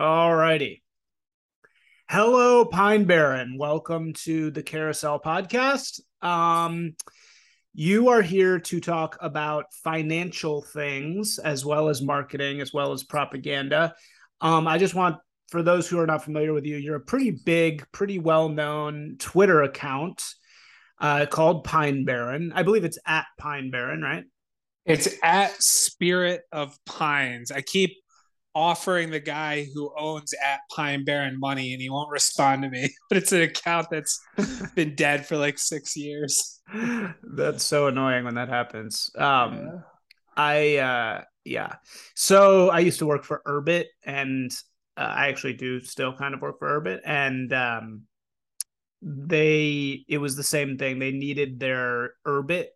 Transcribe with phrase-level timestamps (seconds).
[0.00, 0.82] All righty.
[2.08, 3.58] Hello, Pine Baron.
[3.58, 6.00] Welcome to the Carousel podcast.
[6.22, 6.96] Um,
[7.74, 13.04] you are here to talk about financial things as well as marketing, as well as
[13.04, 13.94] propaganda.
[14.40, 15.18] Um, I just want,
[15.50, 19.16] for those who are not familiar with you, you're a pretty big, pretty well known
[19.18, 20.24] Twitter account
[20.98, 22.54] uh, called Pine Baron.
[22.54, 24.24] I believe it's at Pine Baron, right?
[24.86, 27.52] It's at Spirit of Pines.
[27.52, 27.98] I keep
[28.60, 32.90] offering the guy who owns at Pine Baron money and he won't respond to me.
[33.08, 34.20] But it's an account that's
[34.76, 36.60] been dead for like six years.
[37.22, 39.10] That's so annoying when that happens.
[39.16, 39.78] Um yeah.
[40.36, 41.76] I uh yeah.
[42.14, 44.50] So I used to work for Urbit and
[44.96, 48.02] uh, I actually do still kind of work for Urbit and um
[49.02, 50.98] they it was the same thing.
[50.98, 52.66] They needed their Urbit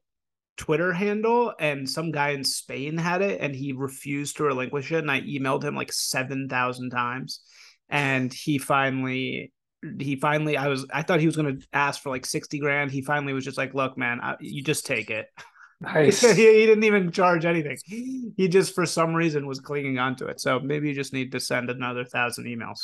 [0.57, 4.99] Twitter handle, and some guy in Spain had it, and he refused to relinquish it.
[4.99, 7.41] And I emailed him like seven thousand times,
[7.89, 9.53] and he finally,
[9.99, 12.91] he finally, I was, I thought he was going to ask for like sixty grand.
[12.91, 15.27] He finally was just like, "Look, man, I, you just take it."
[15.81, 16.23] Nice.
[16.23, 17.77] he, he didn't even charge anything.
[17.85, 20.41] He just, for some reason, was clinging onto it.
[20.41, 22.79] So maybe you just need to send another thousand emails.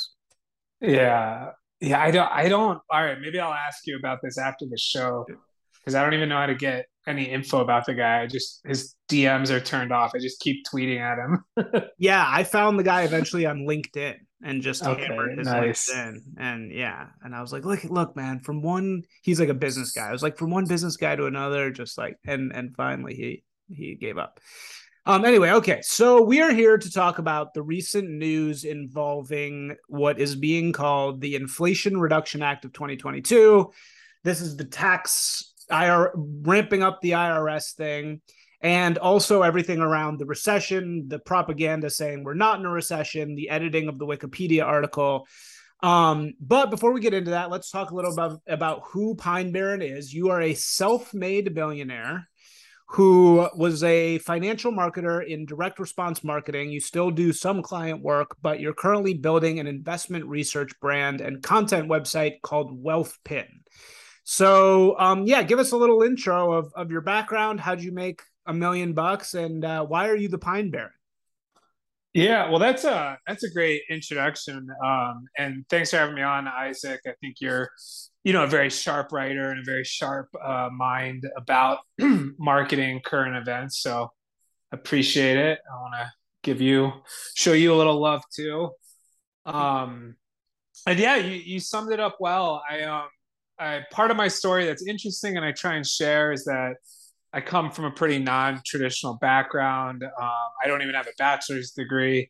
[0.81, 1.99] Yeah, yeah.
[1.99, 2.29] I don't.
[2.31, 2.79] I don't.
[2.91, 3.19] All right.
[3.19, 5.25] Maybe I'll ask you about this after the show
[5.79, 8.21] because I don't even know how to get any info about the guy.
[8.21, 10.11] I just his DMs are turned off.
[10.15, 11.83] I just keep tweeting at him.
[11.97, 15.91] yeah, I found the guy eventually on LinkedIn and just okay, hammered his nice.
[15.91, 16.17] LinkedIn.
[16.37, 19.91] And yeah, and I was like, look, look, man, from one, he's like a business
[19.91, 20.07] guy.
[20.07, 23.43] I was like, from one business guy to another, just like, and and finally he
[23.69, 24.39] he gave up.
[25.07, 30.19] Um, anyway, okay, so we are here to talk about the recent news involving what
[30.19, 33.71] is being called the Inflation Reduction Act of 2022.
[34.23, 38.21] This is the tax IR ramping up the IRS thing,
[38.61, 43.49] and also everything around the recession, the propaganda saying we're not in a recession, the
[43.49, 45.27] editing of the Wikipedia article.
[45.81, 49.51] Um, but before we get into that, let's talk a little about, about who Pine
[49.51, 50.13] Baron is.
[50.13, 52.27] You are a self-made billionaire
[52.91, 56.69] who was a financial marketer in direct response marketing.
[56.69, 61.41] You still do some client work, but you're currently building an investment research brand and
[61.41, 63.47] content website called Wealthpin.
[64.23, 67.59] So, um, yeah, give us a little intro of, of your background.
[67.59, 70.91] How did you make a million bucks, and uh, why are you the Pine Baron?
[72.13, 76.47] Yeah, well, that's a that's a great introduction, um, and thanks for having me on,
[76.47, 76.99] Isaac.
[77.07, 77.69] I think you're,
[78.23, 81.79] you know, a very sharp writer and a very sharp uh, mind about
[82.37, 83.81] marketing current events.
[83.81, 84.11] So,
[84.73, 85.59] appreciate it.
[85.71, 86.11] I want to
[86.43, 86.91] give you
[87.35, 88.71] show you a little love too.
[89.45, 90.15] Um,
[90.85, 92.61] and yeah, you you summed it up well.
[92.69, 93.07] I um
[93.61, 96.73] I, part of my story that's interesting and I try and share is that
[97.31, 100.03] I come from a pretty non-traditional background.
[100.03, 102.29] Um, I don't even have a bachelor's degree.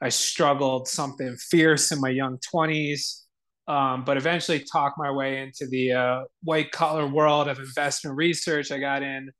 [0.00, 3.24] I struggled something fierce in my young 20s,
[3.66, 8.70] um, but eventually talked my way into the uh, white collar world of investment research.
[8.70, 9.30] I got in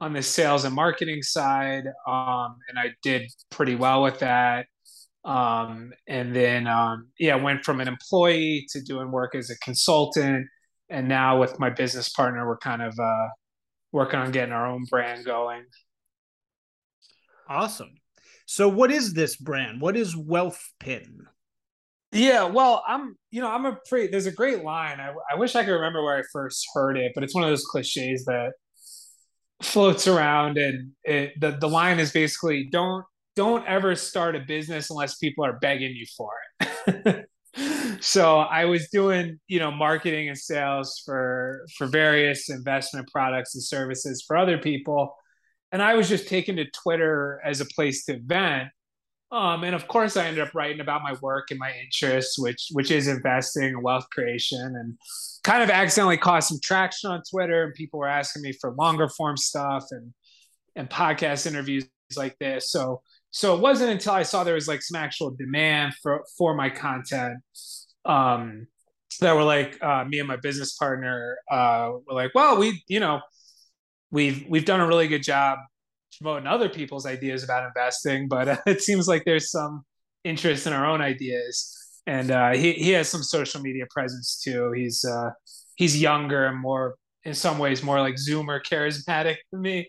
[0.00, 4.66] on the sales and marketing side, um, and I did pretty well with that.
[5.24, 10.48] Um, and then, um, yeah, went from an employee to doing work as a consultant
[10.92, 13.28] and now with my business partner, we're kind of uh,
[13.92, 15.64] working on getting our own brand going.
[17.48, 17.94] Awesome.
[18.46, 19.80] So, what is this brand?
[19.80, 21.26] What is Wealth Pin?
[22.12, 25.00] Yeah, well, I'm, you know, I'm a pretty, there's a great line.
[25.00, 27.48] I, I wish I could remember where I first heard it, but it's one of
[27.48, 28.52] those cliches that
[29.62, 30.58] floats around.
[30.58, 35.42] And it, the, the line is basically don't, don't ever start a business unless people
[35.46, 37.26] are begging you for it.
[38.00, 43.62] so I was doing, you know, marketing and sales for for various investment products and
[43.62, 45.14] services for other people,
[45.70, 48.68] and I was just taken to Twitter as a place to vent.
[49.30, 52.68] Um, and of course, I ended up writing about my work and my interests, which
[52.72, 54.96] which is investing and wealth creation, and
[55.42, 57.64] kind of accidentally caused some traction on Twitter.
[57.64, 60.12] And people were asking me for longer form stuff and
[60.76, 61.86] and podcast interviews
[62.16, 62.70] like this.
[62.70, 63.02] So
[63.32, 66.68] so it wasn't until I saw there was like some actual demand for for my
[66.68, 67.38] content
[68.04, 68.66] um,
[69.20, 73.00] that were like uh, me and my business partner uh, were like, well, we you
[73.00, 73.20] know
[74.10, 75.58] we've we've done a really good job
[76.20, 79.82] promoting other people's ideas about investing, but uh, it seems like there's some
[80.24, 81.74] interest in our own ideas.
[82.06, 84.72] And uh, he he has some social media presence too.
[84.72, 85.30] He's uh,
[85.76, 89.88] he's younger and more in some ways more like Zoomer charismatic than me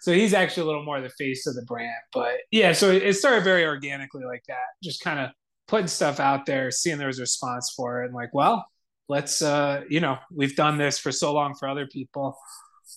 [0.00, 1.90] so he's actually a little more the face of the brand.
[2.12, 5.30] But yeah, so it started very organically like that, just kind of
[5.66, 8.66] putting stuff out there, seeing there was a response for it, and like, well,
[9.08, 12.36] let's uh, you know, we've done this for so long for other people.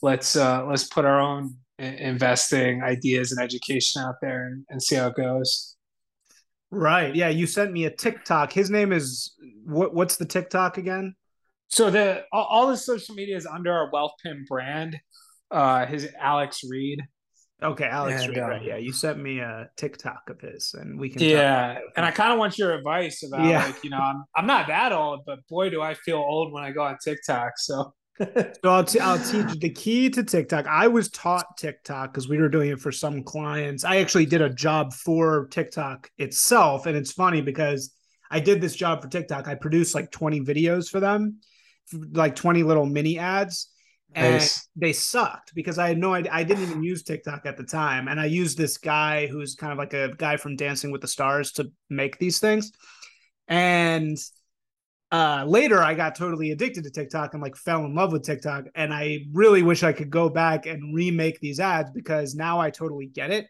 [0.01, 4.95] Let's uh, let's put our own investing ideas and education out there and, and see
[4.95, 5.75] how it goes.
[6.69, 7.13] Right.
[7.13, 7.29] Yeah.
[7.29, 8.53] You sent me a TikTok.
[8.53, 9.33] His name is
[9.65, 9.93] what?
[9.93, 11.15] What's the TikTok again?
[11.67, 14.99] So the all, all the social media is under our Wealth Pin brand.
[15.51, 17.01] Uh, his Alex Reed.
[17.63, 18.39] Okay, Alex and, Reed.
[18.39, 18.63] Um, right.
[18.63, 18.77] Yeah.
[18.77, 21.21] You sent me a TikTok of his, and we can.
[21.21, 23.65] Yeah, and I kind of want your advice about yeah.
[23.65, 26.63] like you know I'm I'm not that old, but boy do I feel old when
[26.63, 27.53] I go on TikTok.
[27.57, 27.93] So
[28.63, 30.67] so I'll, t- I'll teach the key to TikTok.
[30.67, 33.83] I was taught TikTok because we were doing it for some clients.
[33.83, 36.85] I actually did a job for TikTok itself.
[36.85, 37.93] And it's funny because
[38.29, 39.47] I did this job for TikTok.
[39.47, 41.39] I produced like 20 videos for them,
[42.11, 43.69] like 20 little mini ads.
[44.13, 44.67] And nice.
[44.75, 46.31] they sucked because I had no idea.
[46.33, 48.09] I didn't even use TikTok at the time.
[48.09, 51.07] And I used this guy who's kind of like a guy from Dancing with the
[51.07, 52.71] Stars to make these things.
[53.47, 54.17] And
[55.11, 58.65] uh, later I got totally addicted to TikTok and like fell in love with TikTok.
[58.75, 62.69] And I really wish I could go back and remake these ads because now I
[62.69, 63.47] totally get it.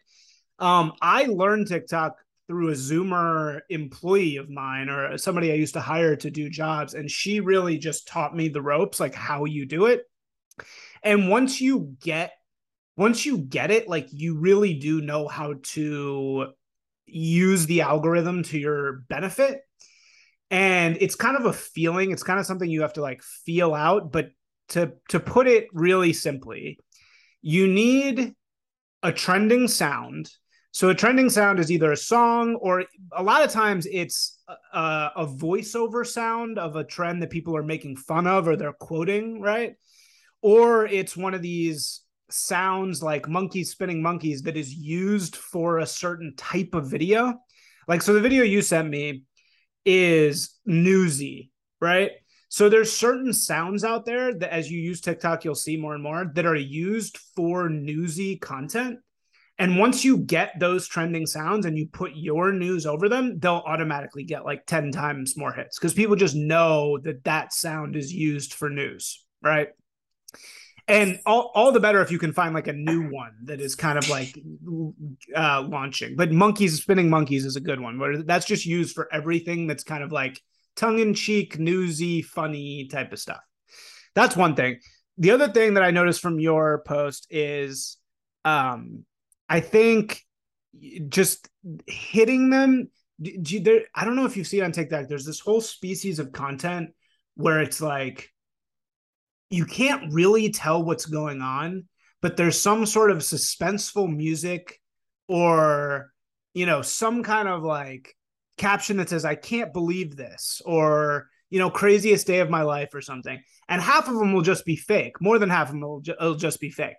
[0.60, 2.16] Um, I learned TikTok
[2.46, 6.94] through a Zoomer employee of mine or somebody I used to hire to do jobs.
[6.94, 10.02] And she really just taught me the ropes, like how you do it.
[11.02, 12.32] And once you get,
[12.96, 16.52] once you get it, like you really do know how to
[17.06, 19.62] use the algorithm to your benefit.
[20.50, 23.74] And it's kind of a feeling it's kind of something you have to like feel
[23.74, 24.30] out but
[24.68, 26.78] to to put it really simply
[27.42, 28.34] you need
[29.02, 30.30] a trending sound.
[30.70, 32.84] So a trending sound is either a song or
[33.14, 34.40] a lot of times it's
[34.72, 38.72] a, a voiceover sound of a trend that people are making fun of or they're
[38.72, 39.74] quoting right
[40.42, 45.86] or it's one of these sounds like monkeys spinning monkeys that is used for a
[45.86, 47.38] certain type of video
[47.88, 49.24] like so the video you sent me
[49.84, 51.50] is newsy,
[51.80, 52.12] right?
[52.48, 56.02] So there's certain sounds out there that as you use TikTok, you'll see more and
[56.02, 58.98] more that are used for newsy content.
[59.58, 63.62] And once you get those trending sounds and you put your news over them, they'll
[63.66, 68.12] automatically get like 10 times more hits because people just know that that sound is
[68.12, 69.68] used for news, right?
[70.88, 73.74] And all, all the better if you can find like a new one that is
[73.74, 74.36] kind of like
[75.36, 76.16] uh launching.
[76.16, 79.84] But monkeys spinning monkeys is a good one where that's just used for everything that's
[79.84, 80.40] kind of like
[80.76, 83.40] tongue-in-cheek newsy funny type of stuff.
[84.14, 84.80] That's one thing.
[85.18, 87.98] The other thing that i noticed from your post is
[88.44, 89.04] um
[89.48, 90.22] i think
[91.08, 91.48] just
[91.86, 92.88] hitting them
[93.20, 95.60] do you, there, i don't know if you see it on tiktok there's this whole
[95.60, 96.90] species of content
[97.36, 98.31] where it's like
[99.52, 101.84] you can't really tell what's going on,
[102.22, 104.80] but there's some sort of suspenseful music
[105.28, 106.10] or,
[106.54, 108.16] you know, some kind of like
[108.56, 112.94] caption that says, I can't believe this, or, you know, craziest day of my life
[112.94, 113.42] or something.
[113.68, 115.20] And half of them will just be fake.
[115.20, 116.96] More than half of them will, ju- will just be fake.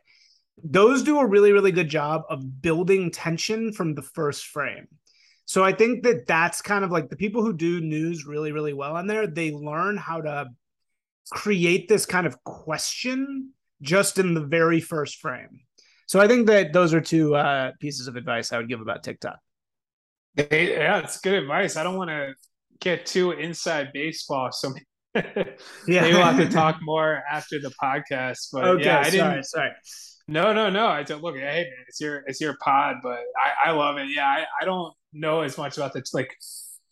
[0.63, 4.87] Those do a really, really good job of building tension from the first frame.
[5.45, 8.73] So I think that that's kind of like the people who do news really, really
[8.73, 9.25] well on there.
[9.25, 10.49] They learn how to
[11.31, 15.61] create this kind of question just in the very first frame.
[16.07, 19.03] So I think that those are two uh, pieces of advice I would give about
[19.03, 19.37] TikTok.
[20.35, 21.77] Yeah, it's good advice.
[21.77, 22.33] I don't want to
[22.79, 24.73] get too inside baseball, so
[25.15, 25.21] yeah,
[25.87, 28.49] maybe we'll have to talk more after the podcast.
[28.51, 29.43] But okay, yeah, I didn't.
[29.43, 29.69] Sorry,
[30.27, 30.87] No, no, no.
[30.87, 31.35] I don't look.
[31.35, 34.07] Hey, man, it's your it's your pod, but I I love it.
[34.09, 36.35] Yeah, I I don't know as much about the like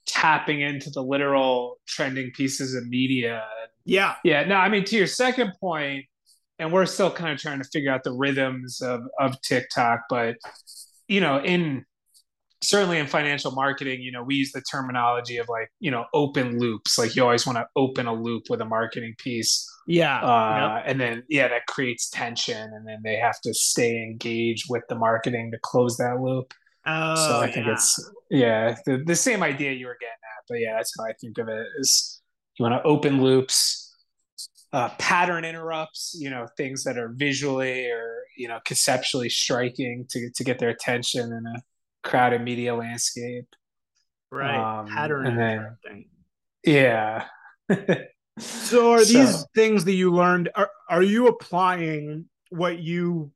[0.06, 3.44] tapping into the literal trending pieces of media.
[3.86, 4.16] Yeah.
[4.24, 4.44] Yeah.
[4.46, 6.06] No, I mean, to your second point,
[6.60, 10.36] and we're still kind of trying to figure out the rhythms of, of TikTok, but,
[11.08, 11.86] you know, in
[12.62, 16.60] certainly in financial marketing, you know, we use the terminology of like, you know, open
[16.60, 17.00] loops.
[17.00, 19.68] Like you always want to open a loop with a marketing piece.
[19.88, 20.22] Yeah.
[20.22, 20.84] Uh, yep.
[20.86, 22.72] And then, yeah, that creates tension.
[22.74, 26.54] And then they have to stay engaged with the marketing to close that loop.
[26.86, 27.74] Oh, so I think yeah.
[27.74, 31.14] it's yeah the, the same idea you were getting at, but yeah, that's how I
[31.14, 31.68] think of it.
[31.80, 32.21] Is
[32.62, 33.96] you want to open loops,
[34.72, 40.30] uh, pattern interrupts, you know, things that are visually or you know conceptually striking to
[40.36, 41.62] to get their attention in a
[42.08, 43.48] crowded media landscape.
[44.32, 46.06] Right, um, pattern and then,
[46.64, 47.26] yeah.
[48.40, 50.50] so are these so, things that you learned?
[50.54, 53.32] Are are you applying what you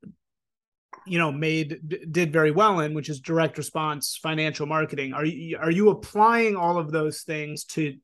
[1.08, 1.80] you know made
[2.12, 6.56] did very well in which is direct response financial marketing are you are you applying
[6.56, 7.96] all of those things to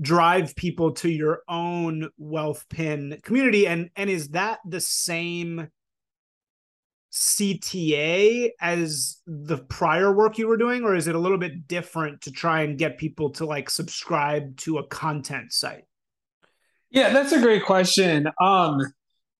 [0.00, 3.66] drive people to your own wealth pin community.
[3.66, 5.68] And and is that the same
[7.12, 12.20] CTA as the prior work you were doing or is it a little bit different
[12.22, 15.84] to try and get people to like subscribe to a content site?
[16.90, 18.28] Yeah that's a great question.
[18.38, 18.80] Um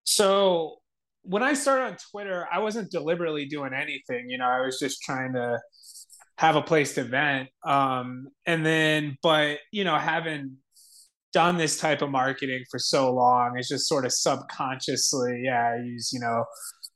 [0.04, 0.78] so
[1.22, 4.30] when I started on Twitter, I wasn't deliberately doing anything.
[4.30, 5.60] You know, I was just trying to
[6.38, 7.48] have a place to vent.
[7.64, 10.56] Um, and then, but you know, having
[11.32, 15.82] done this type of marketing for so long, it's just sort of subconsciously, yeah, I
[15.82, 16.44] use you know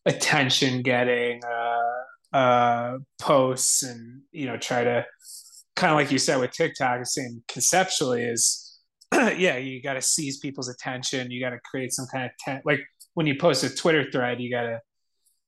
[0.07, 5.07] attention getting uh, uh, posts and you know try to
[5.77, 8.79] kind of like you said with TikTok, same conceptually is
[9.15, 11.31] yeah, you got to seize people's attention.
[11.31, 12.81] You got to create some kind of ten- like
[13.15, 14.81] when you post a Twitter thread, you got to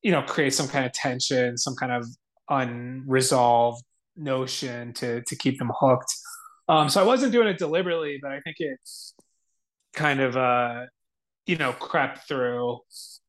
[0.02, 2.06] you know create some kind of tension, some kind of
[2.48, 3.82] unresolved
[4.16, 6.12] notion to to keep them hooked.
[6.68, 8.78] Um, so I wasn't doing it deliberately, but I think it
[9.94, 10.86] kind of uh,
[11.46, 12.78] you know crept through.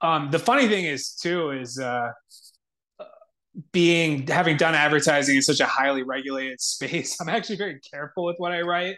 [0.01, 2.11] Um, the funny thing is too is uh,
[3.71, 7.19] being having done advertising in such a highly regulated space.
[7.19, 8.97] I'm actually very careful with what I write.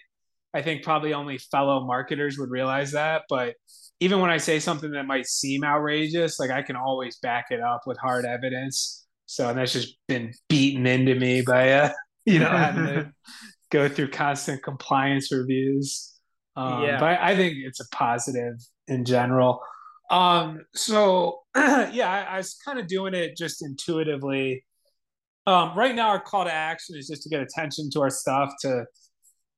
[0.53, 3.55] I think probably only fellow marketers would realize that, but
[3.99, 7.61] even when I say something that might seem outrageous, like I can always back it
[7.61, 9.04] up with hard evidence.
[9.25, 11.89] So and that's just been beaten into me by uh,
[12.25, 13.13] you know having to
[13.71, 16.13] go through constant compliance reviews.
[16.55, 16.99] Um, yeah.
[16.99, 18.55] But I, think it's a positive
[18.87, 19.61] in general.
[20.09, 24.63] Um, so yeah, I, I was kind of doing it just intuitively.
[25.47, 28.53] Um, right now, our call to action is just to get attention to our stuff
[28.61, 28.85] to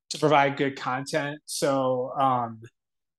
[0.09, 1.39] to provide good content.
[1.45, 2.61] So um,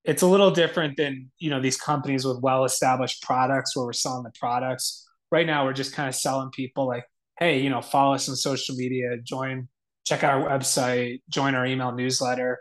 [0.04, 3.92] it's a little different than you know these companies with well established products where we're
[3.92, 5.07] selling the products.
[5.30, 7.04] Right now, we're just kind of selling people like,
[7.38, 9.68] hey, you know, follow us on social media, join,
[10.04, 12.58] check out our website, join our email newsletter.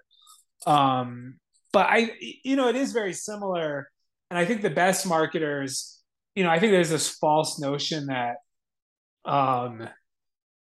[0.66, 1.38] Um,
[1.72, 2.12] but I,
[2.44, 3.88] you know, it is very similar
[4.30, 6.02] and I think the best marketers,
[6.36, 8.38] you know, I think there's this false notion that
[9.26, 9.88] um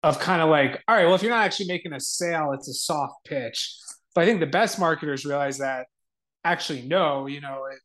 [0.03, 2.69] of kind of like, all right, well, if you're not actually making a sale, it's
[2.69, 3.77] a soft pitch.
[4.15, 5.87] But I think the best marketers realize that
[6.45, 7.79] actually no, you know, it,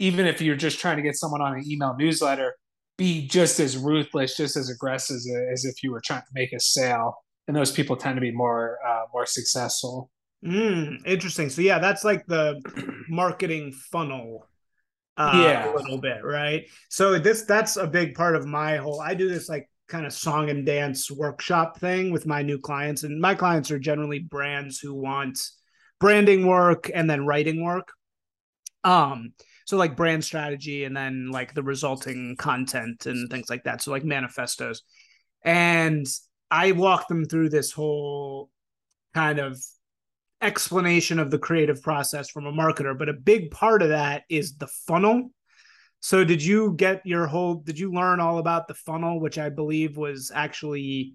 [0.00, 2.54] even if you're just trying to get someone on an email newsletter,
[2.96, 6.52] be just as ruthless, just as aggressive as, as if you were trying to make
[6.52, 7.16] a sale.
[7.46, 10.10] And those people tend to be more uh, more successful.
[10.44, 11.48] Mm, interesting.
[11.50, 12.60] So yeah, that's like the
[13.08, 14.46] marketing funnel
[15.16, 15.72] uh, yeah.
[15.72, 16.68] a little bit, right?
[16.88, 19.00] So this that's a big part of my whole.
[19.00, 23.02] I do this like kind of song and dance workshop thing with my new clients,
[23.02, 25.38] and my clients are generally brands who want
[26.00, 27.88] branding work and then writing work.
[28.82, 29.32] Um,
[29.64, 33.82] so like brand strategy and then like the resulting content and things like that.
[33.82, 34.82] So like manifestos,
[35.42, 36.06] and
[36.50, 38.50] I walk them through this whole
[39.14, 39.58] kind of
[40.40, 44.56] explanation of the creative process from a marketer, but a big part of that is
[44.56, 45.30] the funnel.
[46.00, 49.48] So did you get your whole did you learn all about the funnel which I
[49.48, 51.14] believe was actually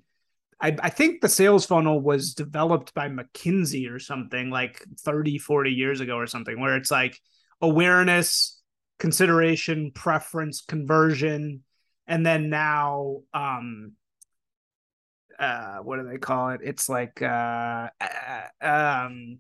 [0.60, 5.72] I, I think the sales funnel was developed by McKinsey or something like 30 40
[5.72, 7.20] years ago or something where it's like
[7.62, 8.62] awareness,
[9.00, 11.64] consideration, preference, conversion
[12.10, 13.94] and then now um
[15.40, 16.60] uh what do they call it?
[16.62, 19.38] It's like uh, uh um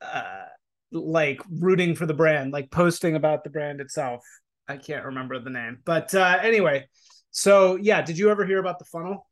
[0.00, 0.46] uh
[0.90, 4.24] like rooting for the brand like posting about the brand itself.
[4.66, 6.88] I can't remember the name but uh anyway.
[7.30, 9.30] So yeah did you ever hear about the funnel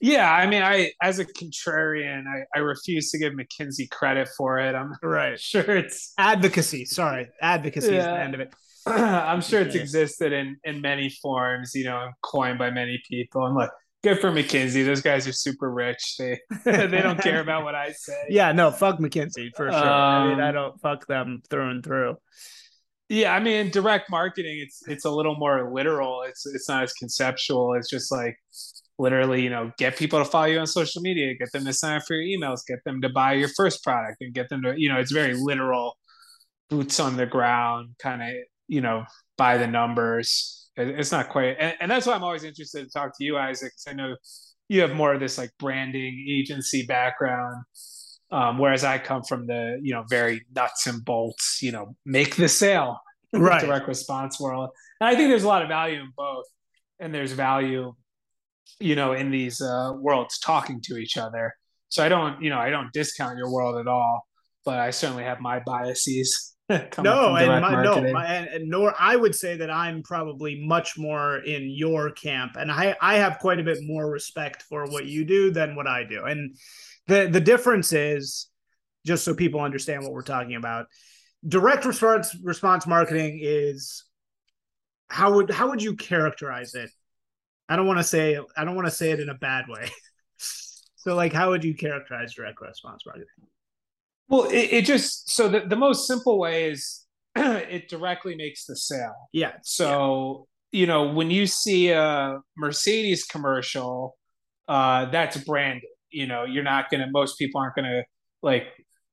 [0.00, 4.58] yeah i mean i as a contrarian i, I refuse to give mckinsey credit for
[4.58, 7.98] it i'm right sure it's advocacy sorry advocacy yeah.
[7.98, 8.54] is the end of it
[8.88, 13.44] I'm sure it's existed in in many forms, you know, coined by many people.
[13.44, 13.70] And look,
[14.02, 14.84] good for McKinsey.
[14.84, 16.16] Those guys are super rich.
[16.18, 18.14] They they don't care about what I say.
[18.30, 19.76] Yeah, no, fuck McKinsey for sure.
[19.76, 22.16] Um, I mean, I um, don't fuck them through and through.
[23.10, 24.60] Yeah, I mean, direct marketing.
[24.60, 26.22] It's it's a little more literal.
[26.22, 27.74] It's it's not as conceptual.
[27.74, 28.38] It's just like
[28.98, 31.96] literally, you know, get people to follow you on social media, get them to sign
[31.96, 34.74] up for your emails, get them to buy your first product, and get them to,
[34.76, 35.96] you know, it's very literal,
[36.68, 38.28] boots on the ground kind of
[38.68, 39.04] you know,
[39.36, 40.68] by the numbers.
[40.76, 43.72] It's not quite, and, and that's why I'm always interested to talk to you, Isaac,
[43.72, 44.14] because I know
[44.68, 47.64] you have more of this like branding agency background.
[48.30, 52.36] Um, whereas I come from the, you know, very nuts and bolts, you know, make
[52.36, 53.00] the sale,
[53.32, 53.62] right.
[53.62, 54.68] direct response world.
[55.00, 56.44] And I think there's a lot of value in both.
[57.00, 57.94] And there's value,
[58.80, 61.54] you know, in these uh, worlds talking to each other.
[61.88, 64.26] So I don't, you know, I don't discount your world at all,
[64.64, 66.54] but I certainly have my biases.
[66.70, 70.98] no, and my, no, my, and, and, nor I would say that I'm probably much
[70.98, 75.06] more in your camp, and I I have quite a bit more respect for what
[75.06, 76.54] you do than what I do, and
[77.06, 78.50] the the difference is
[79.06, 80.86] just so people understand what we're talking about.
[81.46, 84.04] Direct response response marketing is
[85.08, 86.90] how would how would you characterize it?
[87.68, 89.90] I don't want to say I don't want to say it in a bad way.
[90.38, 93.26] so like, how would you characterize direct response marketing?
[94.28, 97.06] Well, it, it just so the, the most simple way is
[97.36, 99.28] it directly makes the sale.
[99.32, 99.52] Yeah.
[99.62, 104.16] So you know, when you see a Mercedes commercial,
[104.66, 105.84] uh, that's branded.
[106.10, 107.08] You know, you're not gonna.
[107.10, 108.02] Most people aren't gonna
[108.42, 108.66] like,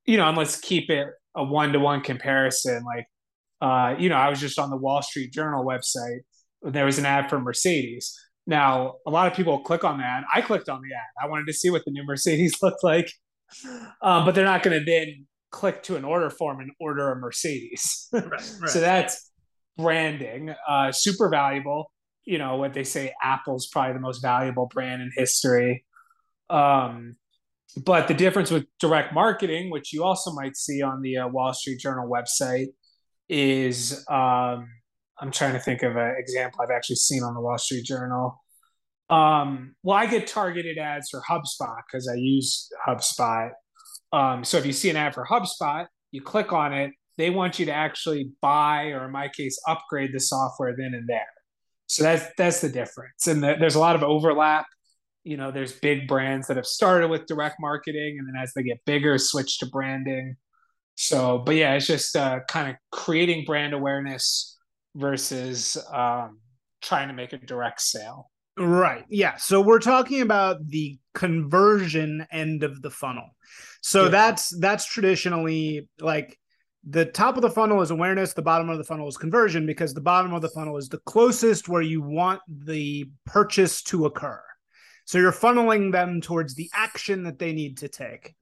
[0.06, 2.84] you know, unless keep it a one to one comparison.
[2.84, 3.08] Like,
[3.62, 6.20] uh, you know, I was just on the Wall Street Journal website.
[6.64, 8.18] And There was an ad for Mercedes.
[8.48, 10.24] Now, a lot of people click on that.
[10.34, 11.02] I clicked on the ad.
[11.22, 13.12] I wanted to see what the new Mercedes looked like,
[14.02, 17.16] um, but they're not going to then click to an order form and order a
[17.16, 18.10] Mercedes.
[18.14, 18.70] Right, right.
[18.70, 19.32] so that's
[19.78, 21.92] branding, uh, super valuable.
[22.25, 25.86] You know what they say, Apple's probably the most valuable brand in history.
[26.50, 27.16] Um,
[27.84, 31.54] but the difference with direct marketing, which you also might see on the uh, Wall
[31.54, 32.68] Street Journal website,
[33.28, 34.68] is um,
[35.20, 38.42] I'm trying to think of an example I've actually seen on the Wall Street Journal.
[39.10, 43.52] Um, well, I get targeted ads for HubSpot because I use HubSpot.
[44.12, 47.60] Um, so if you see an ad for HubSpot, you click on it, they want
[47.60, 51.26] you to actually buy, or in my case, upgrade the software then and there.
[51.88, 54.66] So that's that's the difference, and the, there's a lot of overlap.
[55.24, 58.64] You know, there's big brands that have started with direct marketing, and then as they
[58.64, 60.36] get bigger, switch to branding.
[60.96, 64.55] So, but yeah, it's just uh, kind of creating brand awareness
[64.96, 66.40] versus um,
[66.82, 68.32] trying to make a direct sale.
[68.58, 69.06] Right.
[69.10, 69.36] Yeah.
[69.36, 73.36] So we're talking about the conversion end of the funnel.
[73.82, 74.10] So yeah.
[74.10, 76.40] that's that's traditionally like
[76.88, 79.94] the top of the funnel is awareness, the bottom of the funnel is conversion because
[79.94, 84.42] the bottom of the funnel is the closest where you want the purchase to occur.
[85.06, 88.36] So you're funneling them towards the action that they need to take.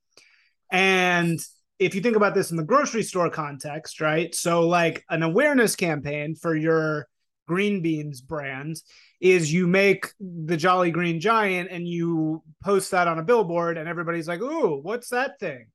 [0.72, 1.40] And
[1.86, 4.34] if you think about this in the grocery store context, right?
[4.34, 7.08] So, like an awareness campaign for your
[7.48, 8.78] green beans brand
[9.20, 13.88] is you make the Jolly Green Giant and you post that on a billboard, and
[13.88, 15.68] everybody's like, Ooh, what's that thing?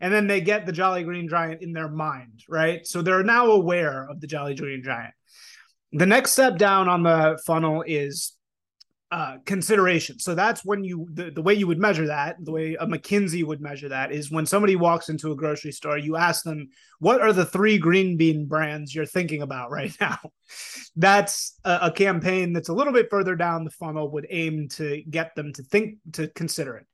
[0.00, 2.86] And then they get the Jolly Green Giant in their mind, right?
[2.86, 5.14] So they're now aware of the Jolly Green Giant.
[5.92, 8.32] The next step down on the funnel is
[9.12, 10.18] uh, consideration.
[10.18, 13.44] So that's when you the, the way you would measure that, the way a McKinsey
[13.44, 17.20] would measure that is when somebody walks into a grocery store, you ask them, what
[17.20, 20.18] are the three green bean brands you're thinking about right now?
[20.96, 25.02] that's a, a campaign that's a little bit further down the funnel would aim to
[25.10, 26.86] get them to think to consider it.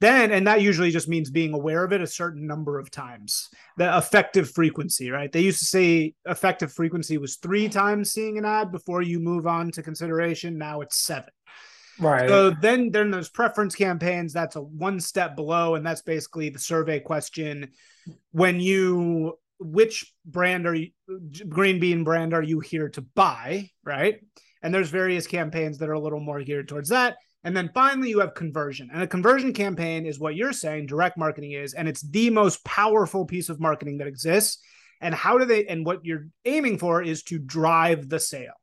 [0.00, 3.48] Then, and that usually just means being aware of it a certain number of times.
[3.78, 5.30] The effective frequency, right?
[5.30, 9.46] They used to say effective frequency was three times seeing an ad before you move
[9.46, 10.58] on to consideration.
[10.58, 11.30] Now it's seven.
[11.98, 12.28] Right.
[12.28, 14.32] So then then there's preference campaigns.
[14.32, 17.70] That's a one step below, and that's basically the survey question.
[18.32, 20.90] When you which brand are you
[21.48, 23.70] green bean brand are you here to buy?
[23.84, 24.20] Right.
[24.62, 27.16] And there's various campaigns that are a little more geared towards that.
[27.44, 28.90] And then finally, you have conversion.
[28.92, 31.74] And a conversion campaign is what you're saying direct marketing is.
[31.74, 34.58] And it's the most powerful piece of marketing that exists.
[35.00, 38.54] And how do they, and what you're aiming for is to drive the sale.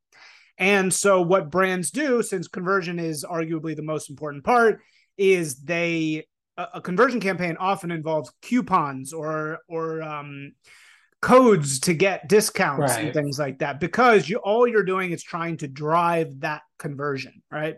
[0.57, 4.81] And so, what brands do, since conversion is arguably the most important part,
[5.17, 6.25] is they
[6.57, 10.53] a, a conversion campaign often involves coupons or or um,
[11.21, 13.05] codes to get discounts right.
[13.05, 17.41] and things like that because you all you're doing is trying to drive that conversion,
[17.51, 17.77] right?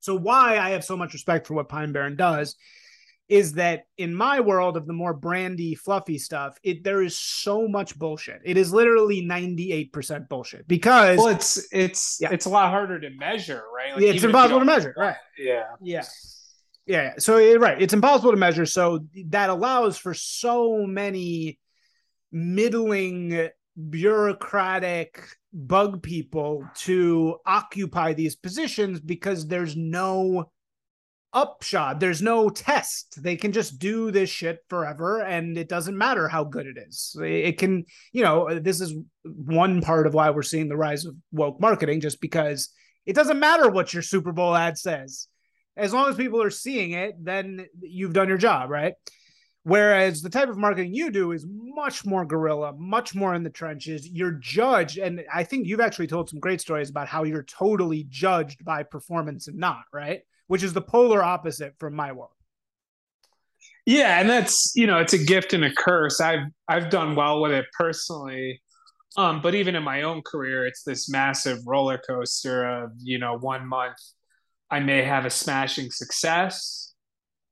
[0.00, 2.56] So, why I have so much respect for what Pine Baron does
[3.28, 7.68] is that in my world of the more brandy, fluffy stuff, it there is so
[7.68, 8.40] much bullshit.
[8.44, 12.30] It is literally ninety eight percent bullshit because well, it's it's yeah.
[12.32, 13.92] it's a lot harder to measure, right?
[13.94, 15.16] Like, yeah, it's impossible to measure, right?
[15.38, 16.04] Yeah, yeah,
[16.86, 17.14] yeah.
[17.18, 18.64] So right, it's impossible to measure.
[18.64, 21.58] So that allows for so many
[22.32, 23.50] middling
[23.90, 30.50] bureaucratic bug people to occupy these positions because there's no
[31.32, 32.00] upshot.
[32.00, 33.22] There's no test.
[33.22, 37.16] They can just do this shit forever and it doesn't matter how good it is.
[37.20, 41.14] It can, you know, this is one part of why we're seeing the rise of
[41.32, 42.70] woke marketing, just because
[43.06, 45.28] it doesn't matter what your Super Bowl ad says.
[45.76, 48.94] As long as people are seeing it, then you've done your job, right?
[49.68, 53.50] Whereas the type of marketing you do is much more guerrilla, much more in the
[53.50, 54.08] trenches.
[54.08, 58.04] You're judged, and I think you've actually told some great stories about how you're totally
[58.08, 60.22] judged by performance and not, right?
[60.48, 62.32] which is the polar opposite from my world.
[63.86, 66.20] Yeah, and that's you know it's a gift and a curse.
[66.20, 68.60] I've I've done well with it personally,
[69.16, 73.38] um, but even in my own career, it's this massive roller coaster of you know
[73.38, 73.96] one month
[74.70, 76.87] I may have a smashing success,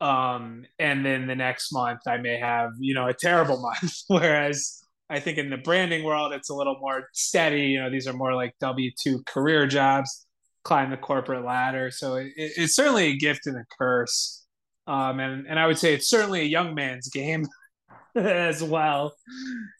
[0.00, 3.94] um, and then the next month I may have you know a terrible month.
[4.09, 7.68] Whereas I think in the branding world, it's a little more steady.
[7.68, 10.26] You know, these are more like W two career jobs
[10.64, 11.92] climb the corporate ladder.
[11.92, 14.44] So it, it's certainly a gift and a curse.
[14.88, 17.46] Um, and, and I would say it's certainly a young man's game
[18.16, 19.14] as well.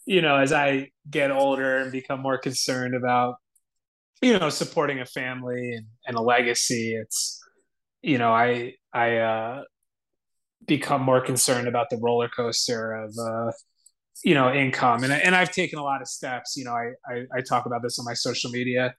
[0.07, 3.37] You know, as I get older and become more concerned about
[4.23, 7.39] you know supporting a family and, and a legacy it's
[8.03, 9.63] you know i i uh
[10.67, 13.53] become more concerned about the roller coaster of uh
[14.25, 15.05] you know income.
[15.05, 17.83] And, and i've taken a lot of steps you know I, I i talk about
[17.83, 18.95] this on my social media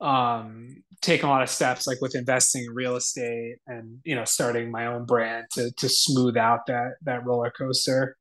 [0.00, 4.24] um taking a lot of steps like with investing in real estate and you know
[4.24, 8.16] starting my own brand to to smooth out that that roller coaster.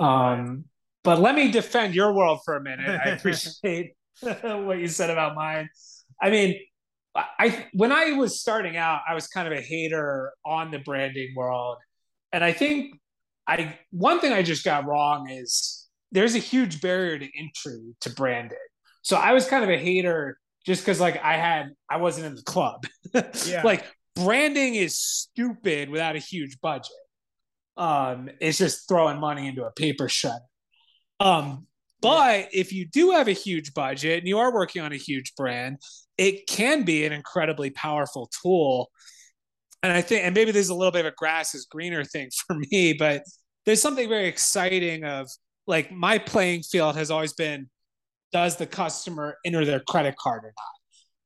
[0.00, 0.64] Um
[1.04, 2.88] but let me defend your world for a minute.
[2.88, 5.68] I appreciate what you said about mine.
[6.20, 6.58] I mean
[7.16, 11.32] i when i was starting out i was kind of a hater on the branding
[11.36, 11.76] world
[12.32, 12.94] and i think
[13.46, 18.10] i one thing i just got wrong is there's a huge barrier to entry to
[18.10, 18.58] branding
[19.02, 22.34] so i was kind of a hater just because like I had I wasn't in
[22.34, 22.84] the club.
[23.46, 23.62] yeah.
[23.62, 23.84] Like
[24.16, 26.92] branding is stupid without a huge budget.
[27.76, 30.38] Um, it's just throwing money into a paper shredder.
[31.20, 31.66] Um,
[32.00, 32.46] but yeah.
[32.52, 35.78] if you do have a huge budget and you are working on a huge brand,
[36.18, 38.90] it can be an incredibly powerful tool.
[39.82, 42.30] And I think, and maybe there's a little bit of a grass is greener thing
[42.46, 43.22] for me, but
[43.66, 45.28] there's something very exciting of
[45.66, 47.68] like my playing field has always been
[48.32, 50.74] does the customer enter their credit card or not?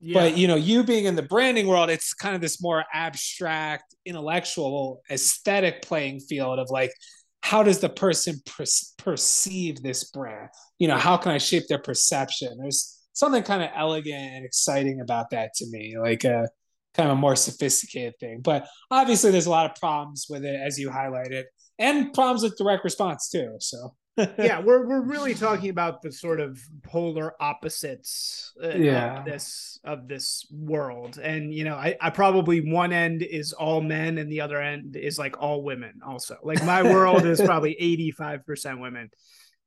[0.01, 0.15] Yeah.
[0.15, 3.95] But you know, you being in the branding world, it's kind of this more abstract,
[4.05, 6.93] intellectual, aesthetic playing field of like,
[7.41, 8.65] how does the person per-
[8.99, 10.51] perceive this brand?
[10.79, 12.59] You know, how can I shape their perception?
[12.61, 16.49] There's something kind of elegant and exciting about that to me, like a
[16.95, 18.41] kind of a more sophisticated thing.
[18.43, 21.45] But obviously, there's a lot of problems with it, as you highlighted,
[21.81, 23.57] and problems with direct response too.
[23.59, 23.95] So
[24.39, 29.19] yeah, we're we're really talking about the sort of polar opposites uh, yeah.
[29.19, 31.19] of this of this world.
[31.19, 34.95] And you know, I, I probably one end is all men and the other end
[34.95, 36.37] is like all women also.
[36.45, 37.77] Like my world is probably
[38.17, 39.11] 85% women.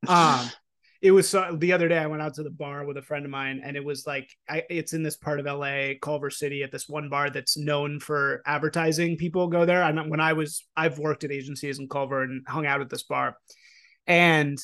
[0.08, 0.50] Um
[1.02, 3.26] it was so, the other day I went out to the bar with a friend
[3.26, 6.62] of mine and it was like I, it's in this part of LA, Culver City
[6.62, 9.18] at this one bar that's known for advertising.
[9.18, 9.84] People go there.
[9.84, 13.04] I when I was I've worked at agencies in Culver and hung out at this
[13.04, 13.36] bar
[14.06, 14.60] and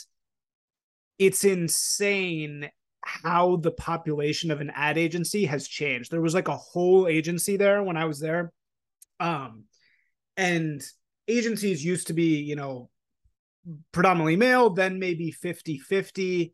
[1.17, 2.69] it's insane
[3.03, 6.11] how the population of an ad agency has changed.
[6.11, 8.51] There was like a whole agency there when I was there.
[9.19, 9.63] Um,
[10.35, 10.83] and
[11.27, 12.89] agencies used to be, you know,
[13.91, 16.53] predominantly male, then maybe 50 50.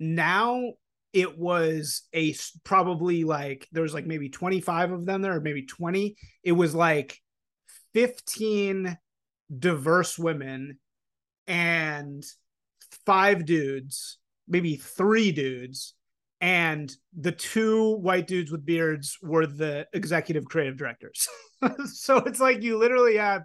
[0.00, 0.72] Now
[1.12, 5.66] it was a probably like there was like maybe 25 of them there, or maybe
[5.66, 6.16] 20.
[6.42, 7.18] It was like
[7.94, 8.96] 15
[9.58, 10.78] diverse women
[11.46, 12.24] and
[13.04, 15.94] five dudes, maybe three dudes,
[16.40, 21.28] and the two white dudes with beards were the executive creative directors.
[21.92, 23.42] so it's like you literally have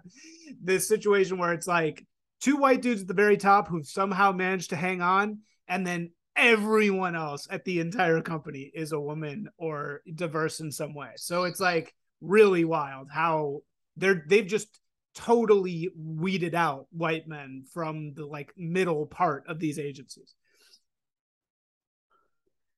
[0.62, 2.04] this situation where it's like
[2.40, 6.10] two white dudes at the very top who've somehow managed to hang on, and then
[6.36, 11.10] everyone else at the entire company is a woman or diverse in some way.
[11.16, 13.60] So it's like really wild how
[13.96, 14.80] they're they've just
[15.14, 20.34] totally weeded out white men from the like middle part of these agencies.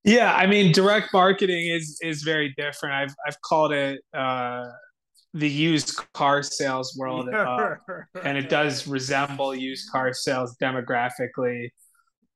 [0.05, 2.95] Yeah, I mean, direct marketing is is very different.
[2.95, 4.65] I've I've called it uh,
[5.35, 7.77] the used car sales world, uh,
[8.23, 11.71] and it does resemble used car sales demographically.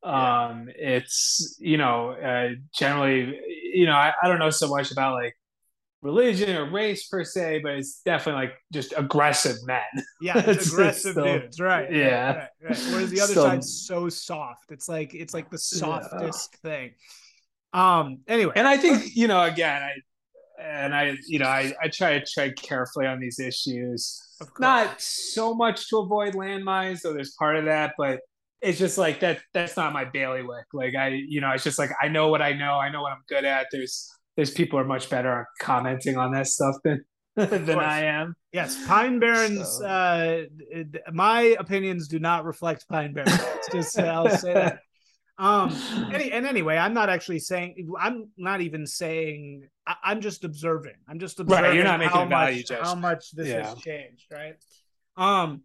[0.03, 3.41] Um, it's you know uh, generally
[3.73, 5.35] you know I, I don't know so much about like
[6.03, 9.81] religion or race per se, but it's definitely like just aggressive men.
[10.21, 11.91] Yeah, it's aggressive still, dudes, right?
[11.91, 12.27] Yeah.
[12.27, 12.79] Right, right.
[12.91, 14.71] Whereas the other still, side's so soft.
[14.71, 16.71] It's like it's like the softest yeah.
[16.71, 16.91] thing.
[17.73, 18.19] Um.
[18.29, 19.95] Anyway, and I think you know again, I
[20.61, 24.21] and I you know I I try to tread carefully on these issues.
[24.59, 28.21] Not so much to avoid landmines, though there's part of that, but
[28.61, 31.91] it's just like that that's not my bailiwick like i you know it's just like
[32.01, 34.85] i know what i know i know what i'm good at there's there's people are
[34.85, 37.05] much better at commenting on that stuff than
[37.37, 38.37] than I am.
[38.53, 39.69] Yes, Pine Baron's.
[39.79, 39.85] So.
[39.85, 40.43] Uh,
[41.13, 43.41] my opinions do not reflect Pine Baron's.
[43.73, 44.79] just I'll say that.
[45.39, 45.75] Um.
[46.13, 47.93] Any and anyway, I'm not actually saying.
[47.99, 49.69] I'm not even saying.
[49.87, 50.97] I, am just observing.
[51.09, 51.65] I'm just observing.
[51.65, 53.69] Right, you're not making how value much, How much this yeah.
[53.69, 54.57] has changed, right?
[55.17, 55.63] Um.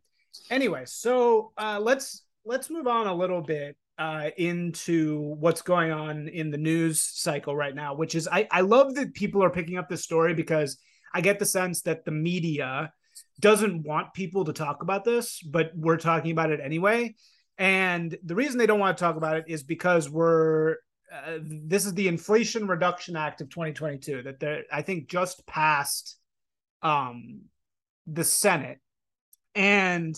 [0.50, 6.30] Anyway, so uh, let's let's move on a little bit uh, into what's going on
[6.30, 9.78] in the news cycle right now, which is I, I love that people are picking
[9.78, 10.78] up this story because
[11.14, 12.94] I get the sense that the media
[13.40, 17.16] doesn't want people to talk about this, but we're talking about it anyway.
[17.60, 20.78] And the reason they don't want to talk about it is because we're
[21.12, 26.18] uh, this is the Inflation Reduction Act of 2022 that I think just passed
[26.82, 27.42] um,
[28.08, 28.80] the Senate,
[29.56, 30.16] and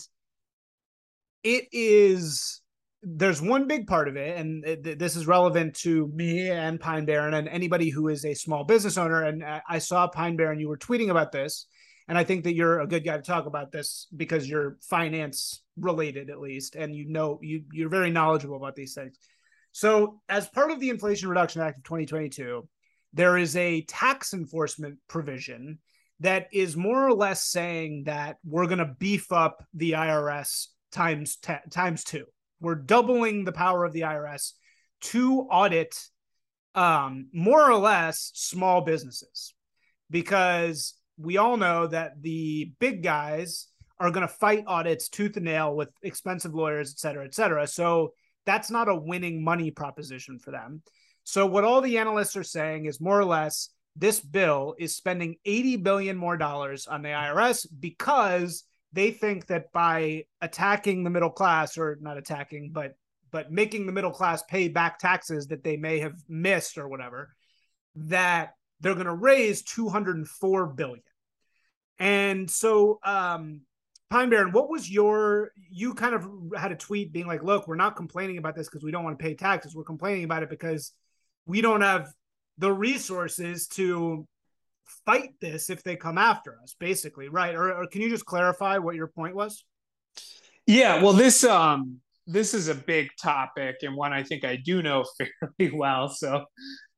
[1.42, 2.60] it is
[3.02, 7.34] there's one big part of it, and this is relevant to me and Pine Baron
[7.34, 9.24] and anybody who is a small business owner.
[9.24, 11.66] And I saw Pine Baron, you were tweeting about this,
[12.12, 15.62] and I think that you're a good guy to talk about this because you're finance
[15.78, 19.16] related at least, and you know you you're very knowledgeable about these things.
[19.72, 22.68] So, as part of the Inflation Reduction Act of 2022,
[23.14, 25.78] there is a tax enforcement provision
[26.20, 31.36] that is more or less saying that we're going to beef up the IRS times
[31.36, 32.26] t- times two.
[32.60, 34.52] We're doubling the power of the IRS
[35.04, 35.98] to audit
[36.74, 39.54] um, more or less small businesses
[40.10, 43.68] because we all know that the big guys
[44.00, 47.66] are going to fight audits tooth and nail with expensive lawyers, et cetera, et cetera.
[47.66, 50.82] So that's not a winning money proposition for them.
[51.24, 55.36] So what all the analysts are saying is more or less this bill is spending
[55.44, 61.30] 80 billion more dollars on the IRS because they think that by attacking the middle
[61.30, 62.94] class or not attacking but
[63.30, 67.34] but making the middle class pay back taxes that they may have missed or whatever
[67.94, 71.02] that they're going to raise 204 billion.
[71.98, 73.62] And so um
[74.10, 77.76] pine Baron, what was your you kind of had a tweet being like look we're
[77.76, 79.74] not complaining about this because we don't want to pay taxes.
[79.74, 80.92] We're complaining about it because
[81.46, 82.08] we don't have
[82.58, 84.26] the resources to
[85.06, 87.54] fight this if they come after us basically right?
[87.54, 89.64] Or, or, can you just clarify what your point was?
[90.66, 94.82] Yeah well this um this is a big topic and one i think i do
[94.82, 96.44] know fairly well so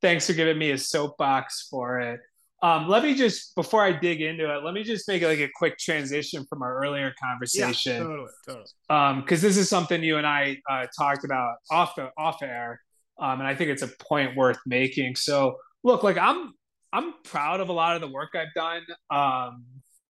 [0.05, 2.21] thanks for giving me a soapbox for it
[2.62, 5.51] um, let me just before i dig into it let me just make like a
[5.55, 8.64] quick transition from our earlier conversation yeah, totally, totally.
[8.90, 12.81] um because this is something you and i uh, talked about off the off air
[13.19, 16.53] um, and i think it's a point worth making so look like i'm
[16.95, 18.83] I'm proud of a lot of the work I've done.
[19.11, 19.64] Um,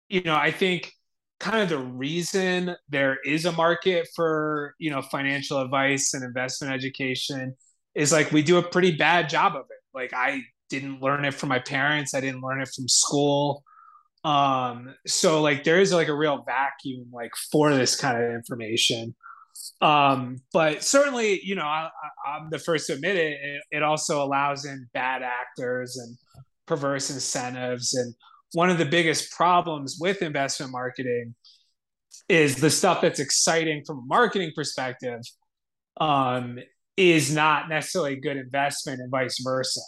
[0.09, 0.92] you know, I think
[1.40, 6.72] kind of the reason there is a market for you know financial advice and investment
[6.72, 7.57] education
[7.96, 9.77] is like we do a pretty bad job of it.
[9.98, 12.14] Like I didn't learn it from my parents.
[12.14, 13.64] I didn't learn it from school.
[14.24, 19.14] Um, so like there is like a real vacuum like for this kind of information.
[19.80, 21.88] Um, but certainly, you know, I,
[22.26, 23.62] am the first to admit it, it.
[23.78, 26.16] It also allows in bad actors and
[26.66, 27.94] perverse incentives.
[27.94, 28.14] And
[28.52, 31.34] one of the biggest problems with investment marketing
[32.28, 35.20] is the stuff that's exciting from a marketing perspective
[36.00, 36.58] um,
[36.98, 39.80] is not necessarily a good investment and vice versa.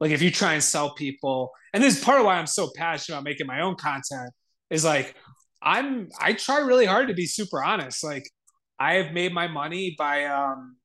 [0.00, 2.70] Like if you try and sell people, and this is part of why I'm so
[2.76, 4.30] passionate about making my own content,
[4.70, 5.14] is like
[5.62, 8.04] I'm I try really hard to be super honest.
[8.04, 8.28] Like
[8.78, 10.76] I have made my money by um,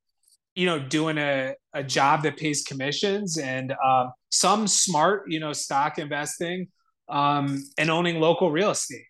[0.55, 5.53] you know doing a, a job that pays commissions and um, some smart you know
[5.53, 6.67] stock investing
[7.09, 9.05] um, and owning local real estate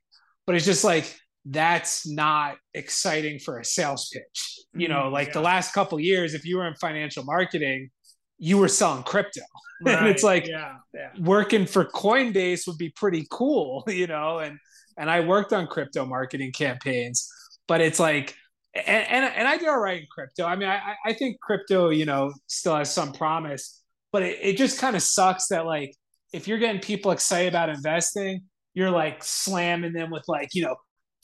[0.46, 5.28] but it's just like that's not exciting for a sales pitch you know mm-hmm, like
[5.28, 5.34] yeah.
[5.34, 7.90] the last couple years if you were in financial marketing
[8.38, 9.42] you were selling crypto
[9.86, 9.96] right.
[10.00, 11.10] and it's like yeah, yeah.
[11.20, 14.58] working for coinbase would be pretty cool you know and
[14.98, 17.30] and i worked on crypto marketing campaigns
[17.68, 18.36] but it's like
[18.76, 20.46] and, and, and I did all right in crypto.
[20.46, 24.58] I mean, I, I think crypto, you know, still has some promise, but it, it
[24.58, 25.96] just kind of sucks that like
[26.34, 28.42] if you're getting people excited about investing,
[28.74, 30.76] you're like slamming them with like, you know,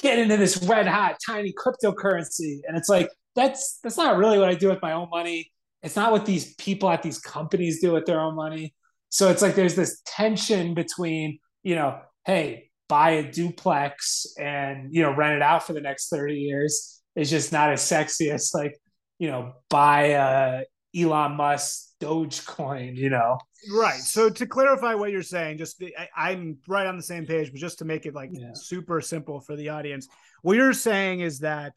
[0.01, 2.59] get into this red hot tiny cryptocurrency.
[2.67, 5.51] And it's like, that's that's not really what I do with my own money.
[5.83, 8.73] It's not what these people at these companies do with their own money.
[9.09, 15.01] So it's like there's this tension between, you know, hey, buy a duplex and you
[15.03, 18.51] know rent it out for the next 30 years is just not as sexy as
[18.53, 18.75] like
[19.19, 20.63] you know buy a
[20.97, 23.38] Elon Musk Dogecoin, you know.
[23.71, 23.99] Right.
[23.99, 25.83] So to clarify what you're saying, just
[26.15, 28.51] I, am right on the same page, but just to make it like yeah.
[28.53, 30.07] super simple for the audience,
[30.41, 31.73] what you're saying is that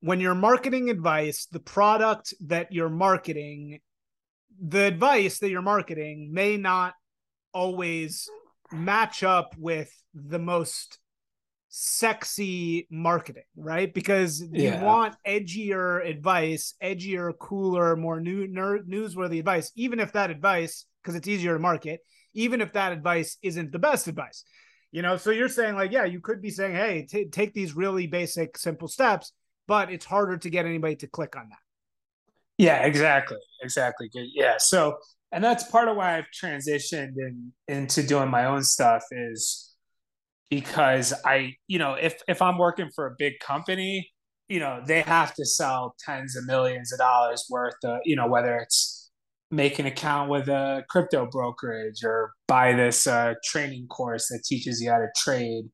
[0.00, 3.80] when you're marketing advice, the product that you're marketing,
[4.60, 6.94] the advice that you're marketing may not
[7.52, 8.28] always
[8.72, 10.98] match up with the most
[11.68, 13.92] sexy marketing, right?
[13.92, 14.78] Because yeah.
[14.78, 20.86] you want edgier advice, edgier, cooler, more new ner- newsworthy advice, even if that advice,
[21.02, 22.00] because it's easier to market,
[22.34, 24.44] even if that advice isn't the best advice.
[24.92, 27.76] You know, so you're saying like, yeah, you could be saying, hey, t- take these
[27.76, 29.32] really basic, simple steps,
[29.66, 31.58] but it's harder to get anybody to click on that.
[32.56, 34.08] Yeah, exactly, exactly.
[34.08, 34.28] Good.
[34.32, 34.96] Yeah, so
[35.32, 39.65] and that's part of why I've transitioned in, into doing my own stuff is
[40.50, 44.10] because I, you know, if if I'm working for a big company,
[44.48, 48.28] you know, they have to sell tens of millions of dollars worth of, you know,
[48.28, 49.10] whether it's
[49.50, 54.80] make an account with a crypto brokerage or buy this uh, training course that teaches
[54.80, 55.64] you how to trade.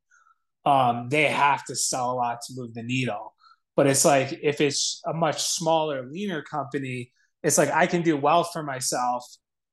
[0.64, 3.34] Um, they have to sell a lot to move the needle.
[3.74, 7.10] But it's like if it's a much smaller, leaner company,
[7.42, 9.24] it's like I can do well for myself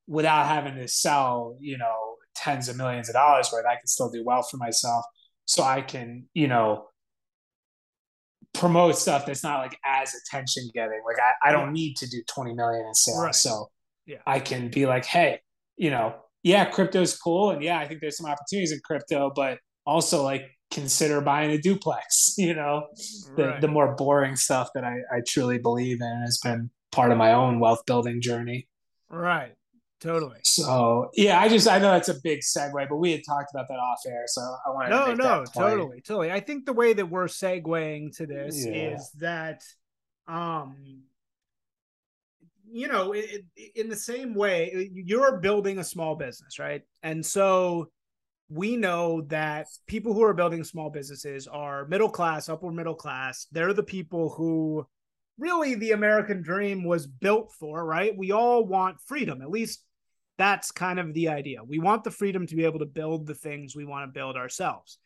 [0.06, 2.09] without having to sell, you know,
[2.42, 3.66] tens of millions of dollars worth.
[3.66, 5.04] I can still do well for myself.
[5.44, 6.86] So I can, you know,
[8.54, 11.00] promote stuff that's not like as attention getting.
[11.06, 13.22] Like I, I don't need to do 20 million in sales.
[13.22, 13.34] Right.
[13.34, 13.70] So
[14.06, 14.18] yeah.
[14.26, 15.40] I can be like, hey,
[15.76, 17.50] you know, yeah, crypto's cool.
[17.50, 21.58] And yeah, I think there's some opportunities in crypto, but also like consider buying a
[21.58, 22.86] duplex, you know,
[23.36, 23.60] the, right.
[23.60, 27.32] the more boring stuff that I, I truly believe in has been part of my
[27.32, 28.68] own wealth building journey.
[29.08, 29.54] Right.
[30.00, 30.38] Totally.
[30.44, 33.68] So yeah, I just I know that's a big segue, but we had talked about
[33.68, 36.32] that off air, so I wanted no, to no, totally, totally.
[36.32, 38.94] I think the way that we're segueing to this yeah.
[38.94, 39.62] is that,
[40.26, 41.02] um,
[42.70, 46.80] you know, it, it, in the same way, you're building a small business, right?
[47.02, 47.90] And so
[48.48, 53.48] we know that people who are building small businesses are middle class, upper middle class.
[53.52, 54.86] They're the people who
[55.38, 58.16] really the American dream was built for, right?
[58.16, 59.84] We all want freedom, at least
[60.40, 61.62] that's kind of the idea.
[61.62, 64.36] We want the freedom to be able to build the things we want to build
[64.36, 64.96] ourselves.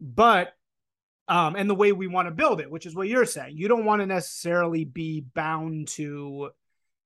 [0.00, 0.54] But
[1.28, 3.58] um, and the way we want to build it, which is what you're saying.
[3.58, 6.50] You don't want to necessarily be bound to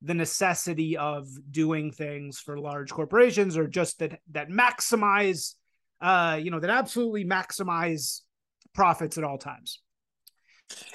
[0.02, 5.54] the necessity of doing things for large corporations or just that that maximize
[6.00, 8.20] uh you know that absolutely maximize
[8.72, 9.80] profits at all times.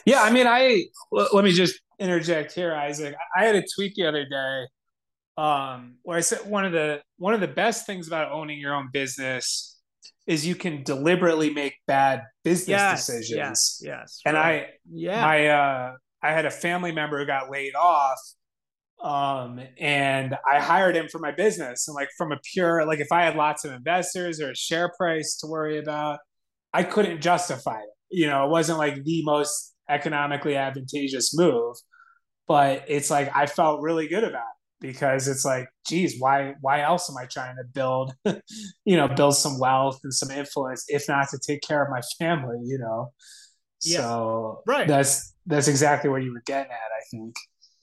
[0.06, 3.15] Yeah, I mean I let me just interject here Isaac.
[3.36, 4.63] I had a tweet the other day
[5.37, 8.73] um, where I said one of the one of the best things about owning your
[8.73, 9.79] own business
[10.27, 13.29] is you can deliberately make bad business yes, decisions.
[13.35, 14.19] Yes, yes.
[14.25, 14.63] And right.
[14.63, 18.19] I, yeah, my uh, I had a family member who got laid off,
[19.03, 21.87] um, and I hired him for my business.
[21.87, 24.91] And like from a pure, like if I had lots of investors or a share
[24.97, 26.19] price to worry about,
[26.73, 27.89] I couldn't justify it.
[28.09, 31.75] You know, it wasn't like the most economically advantageous move,
[32.47, 34.52] but it's like I felt really good about it
[34.83, 38.13] because it's like, geez, why why else am I trying to build,
[38.85, 42.01] you know, build some wealth and some influence if not to take care of my
[42.19, 43.13] family, you know?
[43.81, 44.01] Yeah.
[44.01, 44.87] So right.
[44.87, 47.33] that's that's exactly what you were getting at, I think.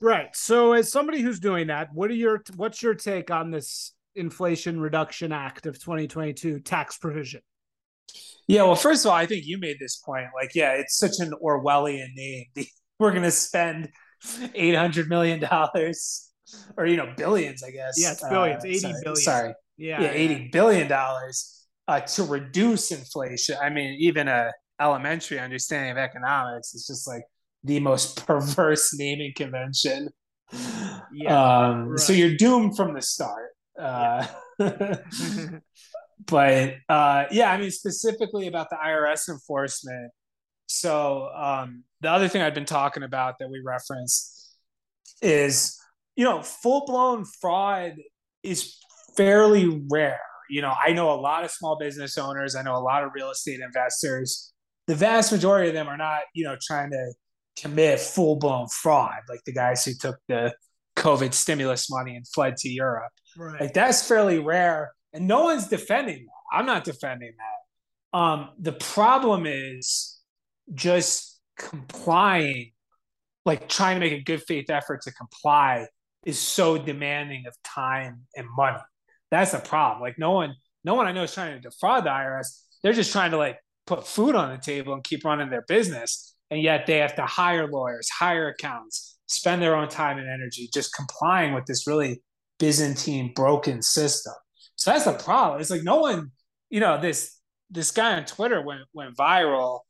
[0.00, 0.28] Right.
[0.36, 4.78] So as somebody who's doing that, what are your what's your take on this Inflation
[4.78, 7.40] Reduction Act of 2022 tax provision?
[8.46, 10.26] Yeah, well, first of all, I think you made this point.
[10.34, 12.46] Like, yeah, it's such an Orwellian name.
[12.98, 13.88] We're going to spend
[14.54, 16.29] eight hundred million dollars
[16.76, 17.94] or you know billions, I guess.
[17.96, 19.16] Yeah, it's billions, uh, eighty sorry, billion.
[19.16, 23.56] Sorry, yeah, yeah, eighty billion dollars uh, to reduce inflation.
[23.60, 27.22] I mean, even a elementary understanding of economics is just like
[27.64, 30.08] the most perverse naming convention.
[31.12, 32.00] Yeah, um, right.
[32.00, 33.50] so you're doomed from the start.
[33.78, 34.26] Uh,
[34.58, 34.96] yeah.
[36.26, 40.12] but uh, yeah, I mean, specifically about the IRS enforcement.
[40.66, 44.54] So um, the other thing I've been talking about that we reference
[45.20, 45.79] is
[46.20, 47.94] you know, full blown fraud
[48.42, 48.76] is
[49.16, 50.20] fairly rare.
[50.50, 53.12] You know, I know a lot of small business owners, I know a lot of
[53.14, 54.52] real estate investors.
[54.86, 57.14] The vast majority of them are not, you know, trying to
[57.58, 60.54] commit full blown fraud like the guys who took the
[60.94, 63.12] COVID stimulus money and fled to Europe.
[63.38, 63.58] Right.
[63.58, 64.92] Like that's fairly rare.
[65.14, 66.58] And no one's defending that.
[66.58, 67.32] I'm not defending
[68.12, 68.18] that.
[68.18, 70.20] Um, the problem is
[70.74, 72.72] just complying,
[73.46, 75.86] like trying to make a good faith effort to comply
[76.24, 78.78] is so demanding of time and money.
[79.30, 80.02] That's the problem.
[80.02, 80.54] Like no one,
[80.84, 82.64] no one I know is trying to defraud the IRS.
[82.82, 86.34] They're just trying to like put food on the table and keep running their business.
[86.50, 90.68] And yet they have to hire lawyers, hire accountants, spend their own time and energy
[90.72, 92.22] just complying with this really
[92.58, 94.34] Byzantine broken system.
[94.76, 95.60] So that's the problem.
[95.60, 96.32] It's like no one,
[96.68, 97.38] you know, this
[97.70, 99.80] this guy on Twitter went went viral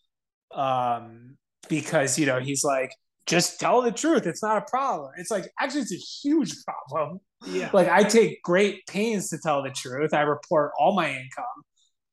[0.55, 1.37] um,
[1.69, 2.93] because you know he's like
[3.31, 4.27] just tell the truth.
[4.27, 5.13] It's not a problem.
[5.17, 7.21] It's like actually it's a huge problem.
[7.47, 7.71] Yeah.
[7.73, 10.13] Like I take great pains to tell the truth.
[10.13, 11.45] I report all my income.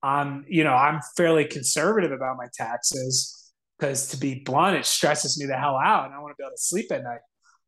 [0.03, 5.39] Um, you know, I'm fairly conservative about my taxes because to be blunt, it stresses
[5.39, 7.19] me the hell out and I want to be able to sleep at night.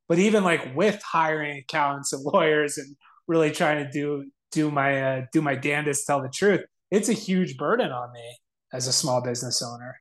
[0.08, 2.96] But even like with hiring accountants and lawyers and
[3.28, 6.62] really trying to do do my uh, do my damnedest tell the truth,
[6.92, 8.38] it's a huge burden on me
[8.74, 10.00] as a small business owner.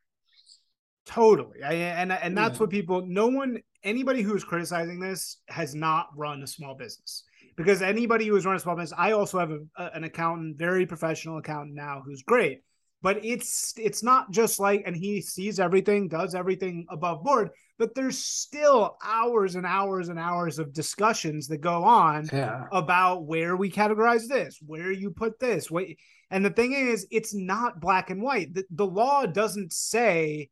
[1.09, 1.63] Totally.
[1.65, 2.61] I, and and that's yeah.
[2.61, 7.25] what people no one anybody who is criticizing this has not run a small business.
[7.57, 10.59] Because anybody who has run a small business, I also have a, a, an accountant,
[10.59, 12.61] very professional accountant now who's great.
[13.01, 17.95] But it's it's not just like and he sees everything, does everything above board, but
[17.95, 22.65] there's still hours and hours and hours of discussions that go on yeah.
[22.71, 25.71] about where we categorize this, where you put this.
[25.71, 25.99] Wait,
[26.31, 28.53] and the thing is, it's not black and white.
[28.53, 30.51] The, the law doesn't say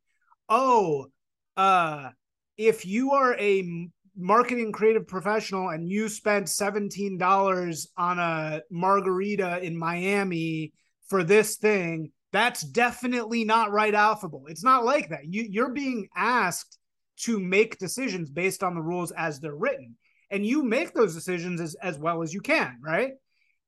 [0.49, 1.07] oh,
[1.55, 2.09] uh,
[2.57, 9.77] if you are a marketing creative professional and you spent $17 on a margarita in
[9.77, 10.73] Miami
[11.07, 14.41] for this thing, that's definitely not right alphabet.
[14.47, 15.25] It's not like that.
[15.29, 16.77] You you're being asked
[17.17, 19.95] to make decisions based on the rules as they're written.
[20.29, 23.11] And you make those decisions as, as well as you can, right?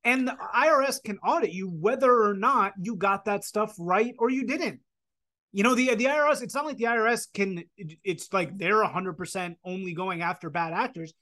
[0.03, 4.29] And the IRS can audit you whether or not you got that stuff right or
[4.29, 4.81] you didn't.
[5.51, 9.55] You know, the the IRS, it's not like the IRS can it's like they're 100%
[9.63, 11.13] only going after bad actors.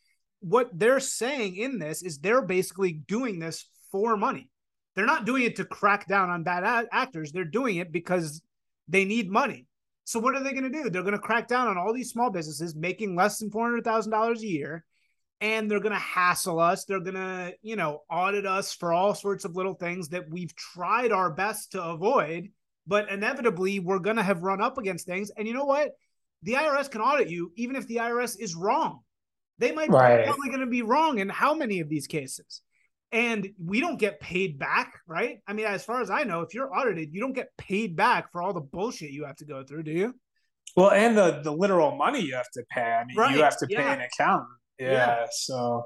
[0.42, 4.50] What they're saying in this is they're basically doing this for money.
[4.96, 7.32] They're not doing it to crack down on bad a- actors.
[7.32, 8.42] They're doing it because
[8.88, 9.68] they need money.
[10.04, 10.90] So what are they going to do?
[10.90, 14.48] They're going to crack down on all these small businesses making less than $400,000 a
[14.48, 14.86] year
[15.40, 16.86] and they're going to hassle us.
[16.86, 20.56] They're going to, you know, audit us for all sorts of little things that we've
[20.56, 22.50] tried our best to avoid,
[22.88, 25.32] but inevitably we're going to have run up against things.
[25.36, 25.92] And you know what?
[26.44, 29.00] The IRS can audit you even if the IRS is wrong.
[29.60, 30.26] They might right.
[30.26, 32.62] be only going to be wrong in how many of these cases?
[33.12, 35.40] And we don't get paid back, right?
[35.48, 38.32] I mean, as far as I know, if you're audited, you don't get paid back
[38.32, 40.14] for all the bullshit you have to go through, do you?
[40.76, 42.82] Well, and the the literal money you have to pay.
[42.82, 43.36] I mean, right.
[43.36, 43.94] you have to pay yeah.
[43.94, 45.26] an accountant yeah, yeah.
[45.32, 45.86] So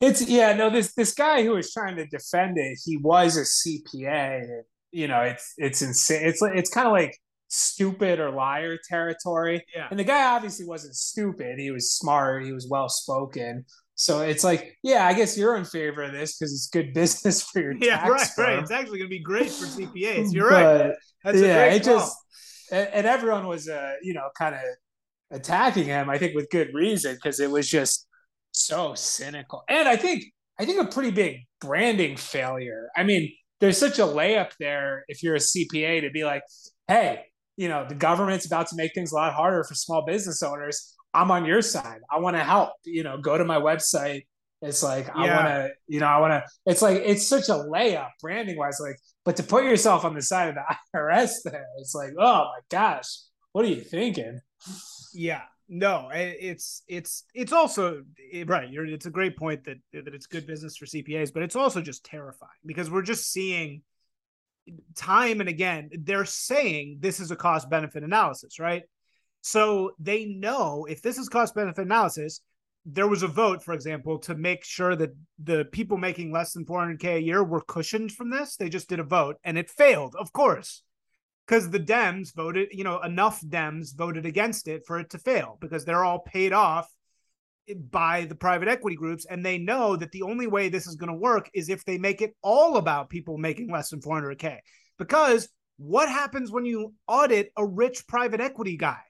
[0.00, 3.42] it's yeah, no, this this guy who was trying to defend it, he was a
[3.42, 4.62] CPA.
[4.92, 6.26] You know, it's it's insane.
[6.26, 7.16] It's it's kind of like
[7.48, 9.64] stupid or liar territory.
[9.74, 9.88] Yeah.
[9.90, 11.58] And the guy obviously wasn't stupid.
[11.58, 12.44] He was smart.
[12.44, 13.64] He was well spoken.
[13.94, 17.42] So it's like, yeah, I guess you're in favor of this because it's good business
[17.42, 18.46] for your yeah, right, firm.
[18.46, 18.58] right.
[18.58, 20.32] It's actually going to be great for CPAs.
[20.32, 20.94] You're but, right.
[21.24, 21.98] That's yeah, it call.
[21.98, 22.16] just
[22.72, 24.60] and, and everyone was, uh, you know, kind of
[25.30, 28.06] attacking him, I think with good reason, because it was just
[28.52, 29.62] so cynical.
[29.68, 30.24] And I think
[30.58, 32.88] I think a pretty big branding failure.
[32.96, 33.32] I mean,
[33.62, 36.42] there's such a layup there if you're a CPA to be like,
[36.88, 40.42] hey, you know, the government's about to make things a lot harder for small business
[40.42, 40.96] owners.
[41.14, 42.00] I'm on your side.
[42.10, 42.70] I want to help.
[42.82, 44.26] You know, go to my website.
[44.62, 45.12] It's like yeah.
[45.14, 46.44] I want to, you know, I want to.
[46.66, 48.80] It's like it's such a layup branding wise.
[48.80, 52.50] Like, but to put yourself on the side of the IRS, there, it's like, oh
[52.50, 53.06] my gosh,
[53.52, 54.40] what are you thinking?
[55.14, 55.42] Yeah,
[55.74, 58.68] no, it's it's it's also eh, right.
[58.68, 61.80] You're, it's a great point that that it's good business for CPAs, but it's also
[61.80, 63.80] just terrifying because we're just seeing
[64.94, 68.82] time and again they're saying this is a cost benefit analysis, right?
[69.40, 72.42] So they know if this is cost benefit analysis,
[72.84, 76.66] there was a vote, for example, to make sure that the people making less than
[76.66, 78.56] 400k a year were cushioned from this.
[78.56, 80.82] They just did a vote and it failed, of course
[81.52, 85.58] because the Dems voted, you know, enough Dems voted against it for it to fail
[85.60, 86.88] because they're all paid off
[87.90, 91.12] by the private equity groups and they know that the only way this is going
[91.12, 94.60] to work is if they make it all about people making less than 400k
[94.98, 95.46] because
[95.76, 99.00] what happens when you audit a rich private equity guy?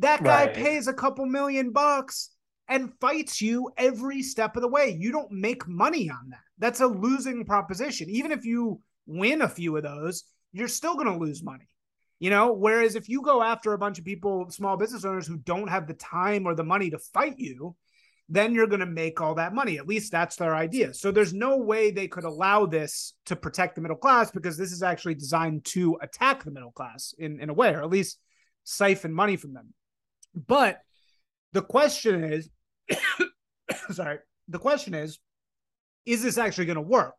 [0.00, 0.54] That guy right.
[0.54, 2.36] pays a couple million bucks
[2.68, 4.94] and fights you every step of the way.
[5.00, 6.40] You don't make money on that.
[6.58, 8.10] That's a losing proposition.
[8.10, 11.68] Even if you win a few of those you're still going to lose money.
[12.20, 15.36] You know, whereas if you go after a bunch of people, small business owners who
[15.38, 17.76] don't have the time or the money to fight you,
[18.28, 19.78] then you're going to make all that money.
[19.78, 20.92] At least that's their idea.
[20.92, 24.72] So there's no way they could allow this to protect the middle class because this
[24.72, 28.18] is actually designed to attack the middle class in, in a way, or at least
[28.64, 29.72] siphon money from them.
[30.34, 30.80] But
[31.52, 32.50] the question is
[33.90, 35.18] sorry, the question is,
[36.06, 37.14] is this actually going to work?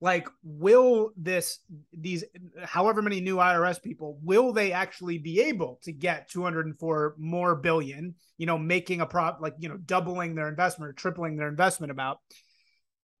[0.00, 1.60] Like will this
[1.92, 2.22] these
[2.64, 8.14] however many new irs people will they actually be able to get 204 more billion
[8.38, 11.90] you know making a prop like you know doubling their investment or tripling their investment
[11.90, 12.18] about?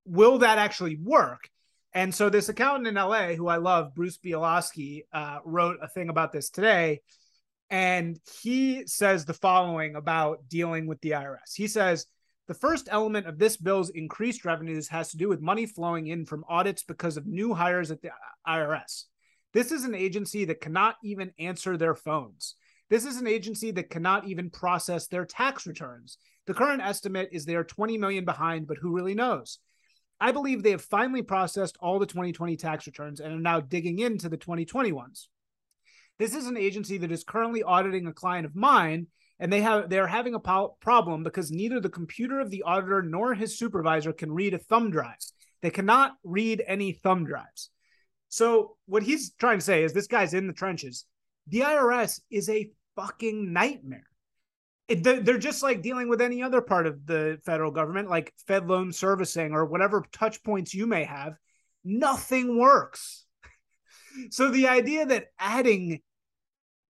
[0.04, 1.48] Will that actually work?
[1.92, 6.10] And so this accountant in la who i love bruce bialosky uh, wrote a thing
[6.10, 7.00] about this today
[7.70, 12.06] and he says the following about dealing with the irs he says
[12.46, 16.24] the first element of this bill's increased revenues has to do with money flowing in
[16.24, 18.10] from audits because of new hires at the
[18.46, 19.04] IRS.
[19.52, 22.54] This is an agency that cannot even answer their phones.
[22.88, 26.18] This is an agency that cannot even process their tax returns.
[26.46, 29.58] The current estimate is they are 20 million behind, but who really knows?
[30.20, 33.98] I believe they have finally processed all the 2020 tax returns and are now digging
[33.98, 35.28] into the 2020 ones.
[36.18, 39.08] This is an agency that is currently auditing a client of mine
[39.38, 40.40] and they have they're having a
[40.80, 44.90] problem because neither the computer of the auditor nor his supervisor can read a thumb
[44.90, 45.16] drive.
[45.62, 47.70] They cannot read any thumb drives.
[48.28, 51.04] So what he's trying to say is this guy's in the trenches.
[51.48, 54.06] The IRS is a fucking nightmare.
[54.88, 58.68] It, they're just like dealing with any other part of the federal government, like Fed
[58.68, 61.34] loan servicing or whatever touch points you may have.
[61.84, 63.24] Nothing works.
[64.30, 66.00] so the idea that adding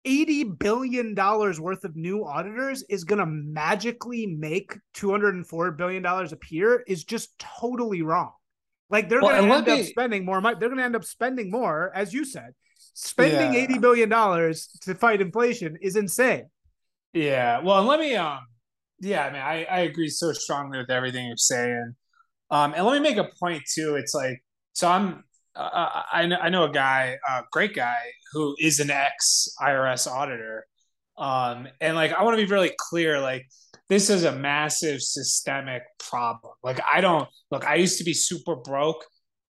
[0.05, 7.03] $80 billion worth of new auditors is going to magically make $204 billion appear is
[7.03, 8.31] just totally wrong.
[8.89, 9.81] Like they're well, going to end me...
[9.81, 10.57] up spending more money.
[10.59, 12.53] They're going to end up spending more, as you said.
[12.93, 13.67] Spending yeah.
[13.67, 16.45] $80 billion to fight inflation is insane.
[17.13, 17.59] Yeah.
[17.59, 18.39] Well, let me, um,
[19.01, 21.95] yeah, I mean, I, I agree so strongly with everything you're saying.
[22.51, 23.95] Um, and let me make a point too.
[23.95, 24.41] It's like,
[24.73, 25.24] so I'm
[25.55, 27.99] uh, I know I know a guy, a great guy,
[28.33, 30.65] who is an ex IRS auditor,
[31.17, 33.45] um, and like I want to be really clear, like
[33.89, 36.53] this is a massive systemic problem.
[36.63, 39.03] Like I don't look, I used to be super broke.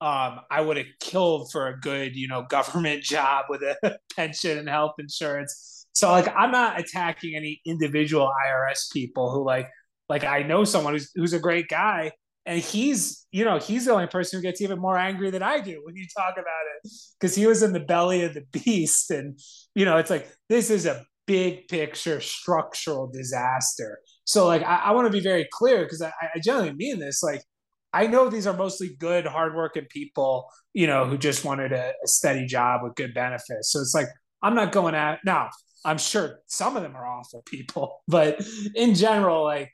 [0.01, 4.59] Um, I would have killed for a good, you know, government job with a pension
[4.59, 5.87] and health insurance.
[5.93, 9.69] So like I'm not attacking any individual IRS people who like
[10.09, 12.13] like I know someone who's who's a great guy
[12.47, 15.61] and he's you know he's the only person who gets even more angry than i
[15.61, 19.11] do when you talk about it because he was in the belly of the beast.
[19.11, 19.39] And
[19.75, 23.99] you know it's like this is a big picture structural disaster.
[24.25, 27.23] So like i, I want to be very clear because I, I generally mean this.
[27.23, 27.43] Like
[27.93, 32.07] i know these are mostly good hardworking people you know who just wanted a, a
[32.07, 33.73] steady job with good benefits.
[33.73, 34.09] So it's like
[34.43, 35.49] i'm not going at now
[35.85, 38.45] i'm sure some of them are awful people but
[38.75, 39.73] in general like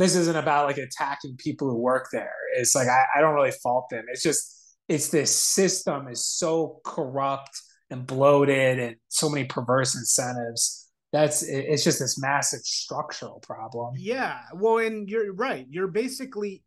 [0.00, 2.32] this isn't about like attacking people who work there.
[2.56, 4.04] It's like I, I don't really fault them.
[4.10, 7.50] It's just it's this system is so corrupt
[7.90, 10.88] and bloated and so many perverse incentives.
[11.12, 13.94] That's it's just this massive structural problem.
[13.98, 14.38] Yeah.
[14.54, 15.66] Well, and you're right.
[15.68, 16.62] You're basically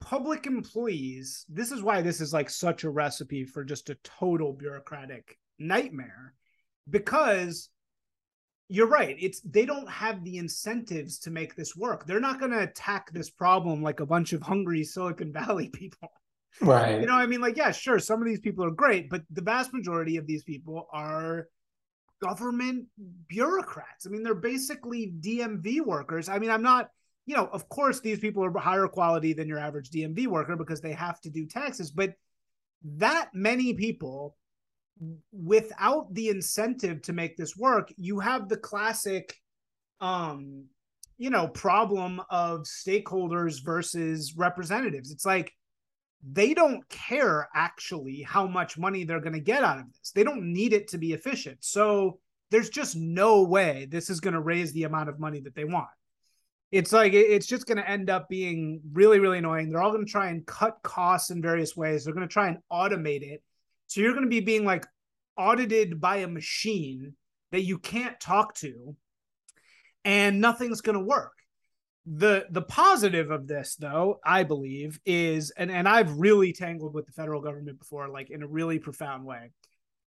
[0.00, 1.44] public employees.
[1.48, 6.34] This is why this is like such a recipe for just a total bureaucratic nightmare
[6.90, 7.68] because
[8.74, 9.16] you're right.
[9.20, 12.06] It's they don't have the incentives to make this work.
[12.06, 16.10] They're not going to attack this problem like a bunch of hungry Silicon Valley people.
[16.60, 17.00] Right.
[17.00, 19.42] You know, I mean, like, yeah, sure, some of these people are great, but the
[19.42, 21.48] vast majority of these people are
[22.20, 22.86] government
[23.28, 24.06] bureaucrats.
[24.06, 26.28] I mean, they're basically DMV workers.
[26.28, 26.90] I mean, I'm not,
[27.26, 30.80] you know, of course, these people are higher quality than your average DMV worker because
[30.80, 32.14] they have to do taxes, but
[32.84, 34.36] that many people
[35.32, 39.36] without the incentive to make this work, you have the classic
[40.00, 40.64] um
[41.16, 45.10] you know problem of stakeholders versus representatives.
[45.10, 45.52] It's like
[46.26, 50.10] they don't care actually how much money they're going to get out of this.
[50.12, 51.58] They don't need it to be efficient.
[51.60, 52.18] So
[52.50, 55.64] there's just no way this is going to raise the amount of money that they
[55.64, 55.88] want.
[56.72, 59.68] It's like it's just going to end up being really really annoying.
[59.68, 62.04] They're all going to try and cut costs in various ways.
[62.04, 63.42] They're going to try and automate it
[63.94, 64.84] so you're going to be being like
[65.36, 67.14] audited by a machine
[67.52, 68.96] that you can't talk to
[70.04, 71.30] and nothing's going to work.
[72.04, 77.06] The the positive of this though, I believe is and and I've really tangled with
[77.06, 79.52] the federal government before like in a really profound way.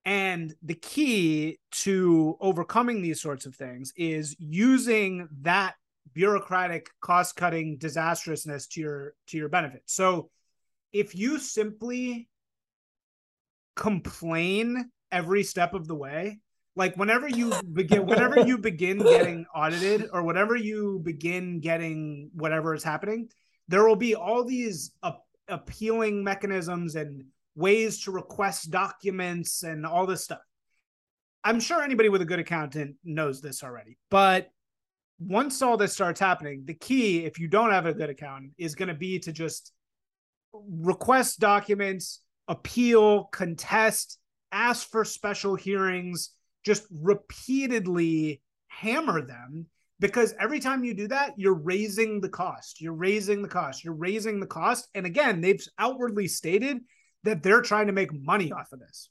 [0.04, 5.74] And the key to overcoming these sorts of things is using that
[6.14, 9.82] bureaucratic cost-cutting disastrousness to your to your benefit.
[9.86, 10.30] So
[10.92, 12.28] if you simply
[13.76, 16.40] complain every step of the way,
[16.74, 22.74] like whenever you begin whenever you begin getting audited or whenever you begin getting whatever
[22.74, 23.28] is happening,
[23.68, 24.92] there will be all these
[25.48, 30.40] appealing mechanisms and ways to request documents and all this stuff.
[31.44, 34.50] I'm sure anybody with a good accountant knows this already, but
[35.18, 38.74] once all this starts happening, the key, if you don't have a good accountant, is
[38.74, 39.72] going to be to just
[40.52, 44.18] request documents, appeal, contest,
[44.50, 46.30] ask for special hearings,
[46.64, 49.66] just repeatedly hammer them
[50.02, 52.80] because every time you do that, you're raising the cost.
[52.80, 53.84] You're raising the cost.
[53.84, 54.88] You're raising the cost.
[54.94, 56.78] And again, they've outwardly stated
[57.22, 59.10] that they're trying to make money off of this.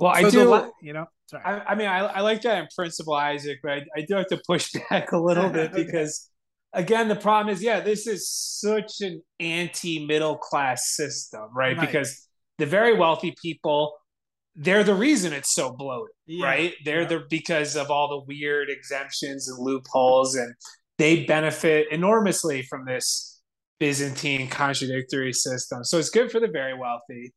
[0.00, 1.44] Well, so I do, you know, sorry.
[1.44, 4.26] I, I mean, I, I, like that in principle, Isaac, but I, I do have
[4.28, 6.28] to push back a little bit because,
[6.72, 11.76] again, the problem is, yeah, this is such an anti middle class system, right?
[11.76, 11.86] right?
[11.86, 12.26] Because
[12.58, 13.94] the very wealthy people
[14.54, 16.44] they're the reason it's so bloated, yeah.
[16.44, 16.74] right?
[16.84, 17.08] They're yeah.
[17.08, 20.54] the because of all the weird exemptions and loopholes, and
[20.98, 23.40] they benefit enormously from this
[23.80, 25.84] Byzantine contradictory system.
[25.84, 27.32] So it's good for the very wealthy,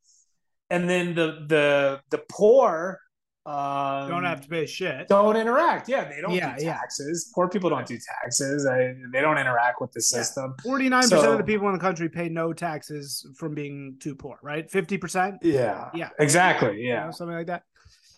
[0.70, 3.00] and then the the the poor
[3.46, 5.08] um, don't have to pay shit.
[5.08, 5.88] Don't interact.
[5.88, 7.28] Yeah, they don't yeah, do taxes.
[7.28, 7.36] Yeah.
[7.36, 8.66] Poor people don't do taxes.
[8.66, 10.56] I, they don't interact with the system.
[10.64, 14.16] Forty nine percent of the people in the country pay no taxes from being too
[14.16, 14.40] poor.
[14.42, 15.36] Right, fifty percent.
[15.44, 16.82] Yeah, yeah, exactly.
[16.82, 17.64] Yeah, you know, something like that.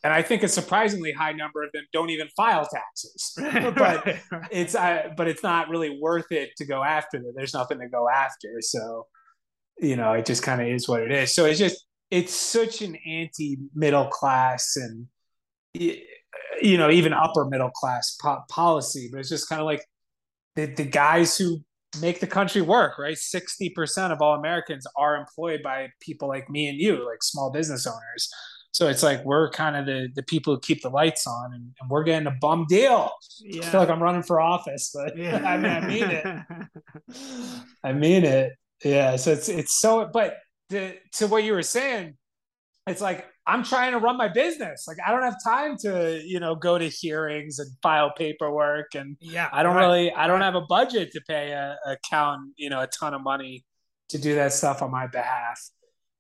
[0.04, 3.34] And I think a surprisingly high number of them don't even file taxes.
[3.76, 4.18] but
[4.50, 7.34] it's uh, but it's not really worth it to go after them.
[7.36, 8.48] There's nothing to go after.
[8.62, 9.08] So
[9.80, 11.36] you know, it just kind of is what it is.
[11.36, 15.08] So it's just it's such an anti middle class and
[16.62, 19.84] you know, even upper middle class po- policy, but it's just kind of like
[20.56, 21.60] the, the guys who
[22.02, 23.16] make the country work, right?
[23.16, 27.88] 60% of all Americans are employed by people like me and you, like small business
[27.88, 28.30] owners.
[28.72, 31.74] So it's like we're kind of the, the people who keep the lights on and,
[31.80, 33.12] and we're getting a bum deal.
[33.40, 33.64] Yeah.
[33.64, 35.38] I feel like I'm running for office, but yeah.
[35.46, 36.46] I mean I mean it.
[37.84, 38.54] I mean it.
[38.84, 39.16] Yeah.
[39.16, 40.38] So it's it's so but
[40.70, 42.18] the, to what you were saying,
[42.86, 44.86] it's like I'm trying to run my business.
[44.88, 49.16] Like I don't have time to, you know, go to hearings and file paperwork and
[49.22, 49.86] yeah, I don't right.
[49.86, 53.14] really I don't have a budget to pay a, a accountant, you know, a ton
[53.14, 53.66] of money
[54.10, 55.60] to do that stuff on my behalf.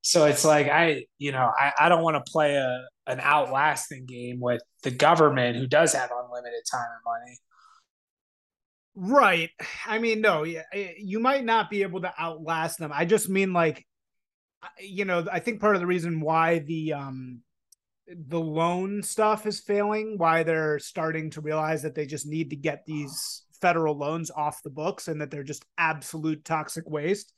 [0.01, 4.05] So it's like I, you know, I, I don't want to play a an outlasting
[4.05, 7.39] game with the government who does have unlimited time and money.
[8.95, 9.49] Right.
[9.85, 12.91] I mean, no, yeah, eh, you might not be able to outlast them.
[12.93, 13.85] I just mean like
[14.79, 17.41] you know, I think part of the reason why the um
[18.07, 22.55] the loan stuff is failing, why they're starting to realize that they just need to
[22.55, 27.33] get these federal loans off the books and that they're just absolute toxic waste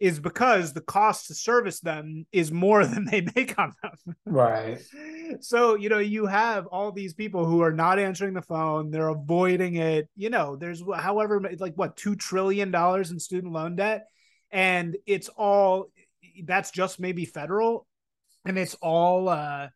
[0.00, 4.16] is because the cost to service them is more than they make on them.
[4.26, 4.80] Right.
[5.40, 9.08] So, you know, you have all these people who are not answering the phone, they're
[9.08, 10.08] avoiding it.
[10.16, 14.06] You know, there's however like what 2 trillion dollars in student loan debt
[14.50, 15.90] and it's all
[16.46, 17.86] that's just maybe federal
[18.44, 19.68] and it's all uh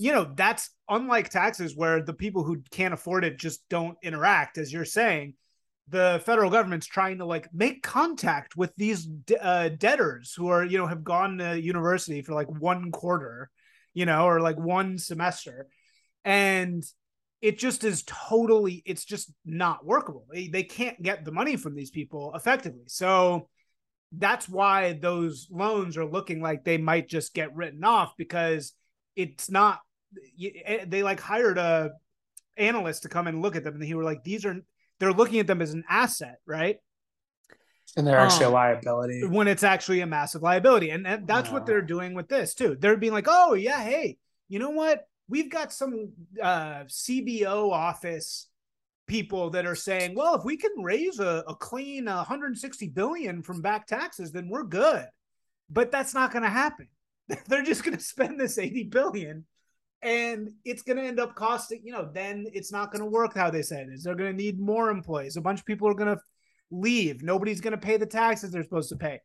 [0.00, 4.56] you know that's unlike taxes where the people who can't afford it just don't interact
[4.56, 5.34] as you're saying.
[5.88, 9.08] The federal government's trying to like make contact with these
[9.40, 13.50] uh, debtors who are you know have gone to university for like one quarter
[13.92, 15.66] you know or like one semester.
[16.24, 16.82] And
[17.42, 20.26] it just is totally it's just not workable.
[20.32, 22.84] They, they can't get the money from these people effectively.
[22.86, 23.48] So
[24.12, 28.72] that's why those loans are looking like they might just get written off because
[29.14, 29.80] it's not
[30.42, 31.92] eh, they like hired a
[32.56, 34.56] analyst to come and look at them and he were like these are
[34.98, 36.78] they're looking at them as an asset right?
[37.96, 39.26] And they're actually um, a liability.
[39.26, 40.90] When it's actually a massive liability.
[40.90, 42.76] And, and that's what they're doing with this too.
[42.78, 45.06] They're being like oh yeah hey you know what?
[45.28, 46.10] We've got some
[46.42, 48.48] uh, cbo office
[49.10, 53.42] people that are saying, well, if we can raise a, a clean uh, 160 billion
[53.42, 55.04] from back taxes, then we're good.
[55.68, 56.86] But that's not going to happen.
[57.48, 59.44] They're just going to spend this 80 billion
[60.00, 63.34] and it's going to end up costing, you know, then it's not going to work
[63.34, 64.04] how they said it is.
[64.04, 65.36] They're going to need more employees.
[65.36, 66.22] A bunch of people are going to
[66.70, 67.20] leave.
[67.20, 69.18] Nobody's going to pay the taxes they're supposed to pay.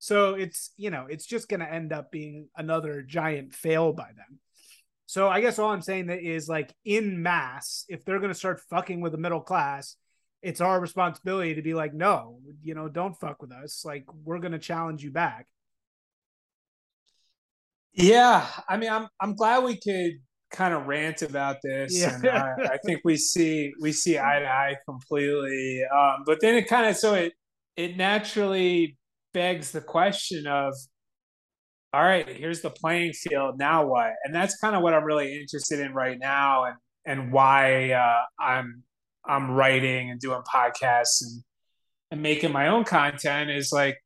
[0.00, 4.08] So it's, you know, it's just going to end up being another giant fail by
[4.16, 4.40] them.
[5.08, 8.38] So I guess all I'm saying that is like in mass, if they're going to
[8.38, 9.96] start fucking with the middle class,
[10.42, 13.86] it's our responsibility to be like, no, you know, don't fuck with us.
[13.86, 15.46] Like we're going to challenge you back.
[17.94, 22.14] Yeah, I mean, I'm I'm glad we could kind of rant about this, yeah.
[22.14, 25.82] and I, I, think we see we see eye to eye completely.
[25.84, 27.32] Um, but then it kind of so it
[27.76, 28.98] it naturally
[29.32, 30.74] begs the question of
[31.92, 33.58] all right, here's the playing field.
[33.58, 34.12] Now what?
[34.24, 36.76] And that's kind of what I'm really interested in right now, and
[37.06, 38.82] and why uh, I'm
[39.26, 41.42] I'm writing and doing podcasts and
[42.10, 43.98] and making my own content is like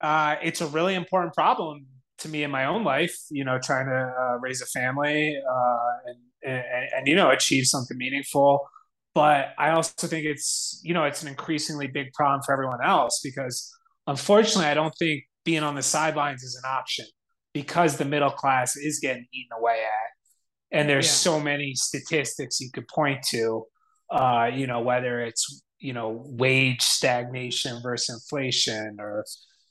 [0.00, 1.86] uh, it's a really important problem
[2.18, 3.16] to me in my own life.
[3.30, 7.66] You know, trying to uh, raise a family uh, and, and and you know achieve
[7.66, 8.66] something meaningful.
[9.14, 13.20] But I also think it's you know it's an increasingly big problem for everyone else
[13.22, 13.70] because
[14.06, 17.06] unfortunately I don't think being on the sidelines is an option
[17.54, 20.78] because the middle class is getting eaten away at.
[20.78, 21.12] And there's yeah.
[21.30, 23.64] so many statistics you could point to,
[24.10, 29.24] uh, you know, whether it's, you know, wage stagnation versus inflation or,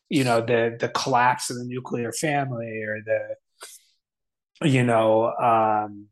[0.09, 6.07] you know, the the collapse of the nuclear family or the, you know, um,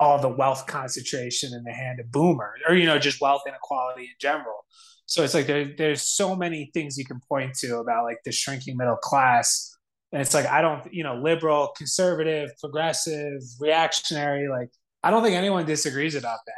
[0.00, 4.06] all the wealth concentration in the hand of boomers or, you know, just wealth inequality
[4.06, 4.64] in general.
[5.06, 8.32] So it's like there, there's so many things you can point to about like the
[8.32, 9.76] shrinking middle class.
[10.12, 14.70] And it's like, I don't, you know, liberal, conservative, progressive, reactionary, like,
[15.02, 16.54] I don't think anyone disagrees about that.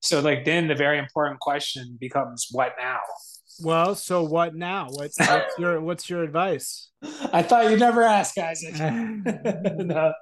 [0.00, 3.00] So, like, then the very important question becomes what now?
[3.62, 4.88] Well, so what now?
[4.90, 6.90] What's, what's your what's your advice?
[7.32, 8.62] I thought you'd never ask, guys.
[8.72, 10.14] no.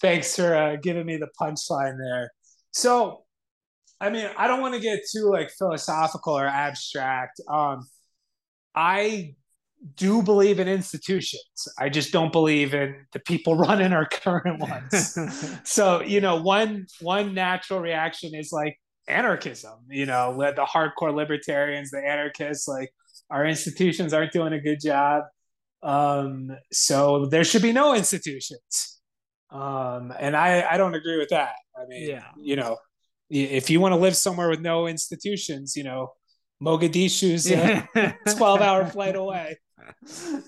[0.00, 2.30] Thanks for uh, giving me the punchline there.
[2.70, 3.24] So
[4.00, 7.40] I mean, I don't want to get too like philosophical or abstract.
[7.50, 7.86] Um,
[8.74, 9.34] I
[9.94, 11.68] do believe in institutions.
[11.78, 15.18] I just don't believe in the people running our current ones.
[15.64, 18.78] so, you know, one one natural reaction is like
[19.08, 22.90] anarchism, you know, the hardcore libertarians, the anarchists, like
[23.30, 25.24] our institutions aren't doing a good job.
[25.82, 29.00] Um, so there should be no institutions.
[29.50, 31.54] Um, and I, I don't agree with that.
[31.76, 32.24] I mean, yeah.
[32.36, 32.76] you know,
[33.30, 36.12] if you want to live somewhere with no institutions, you know,
[36.62, 37.88] Mogadishu's a
[38.36, 39.58] 12 hour flight away,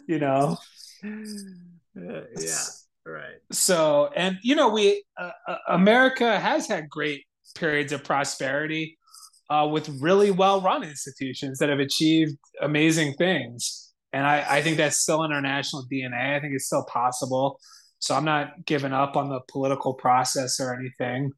[0.07, 0.57] you know?
[1.05, 2.65] Uh, yeah.
[3.07, 3.37] Right.
[3.51, 7.25] So, and you know, we, uh, uh, America has had great
[7.55, 8.99] periods of prosperity
[9.49, 13.93] uh, with really well run institutions that have achieved amazing things.
[14.13, 16.37] And I, I think that's still in our national DNA.
[16.37, 17.59] I think it's still possible.
[17.99, 21.33] So I'm not giving up on the political process or anything.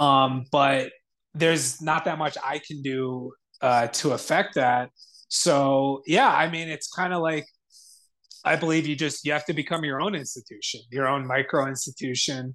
[0.00, 0.90] Um, but
[1.34, 4.90] there's not that much I can do uh, to affect that.
[5.28, 7.46] So yeah, I mean, it's kind of like
[8.44, 12.54] I believe you just you have to become your own institution, your own micro institution.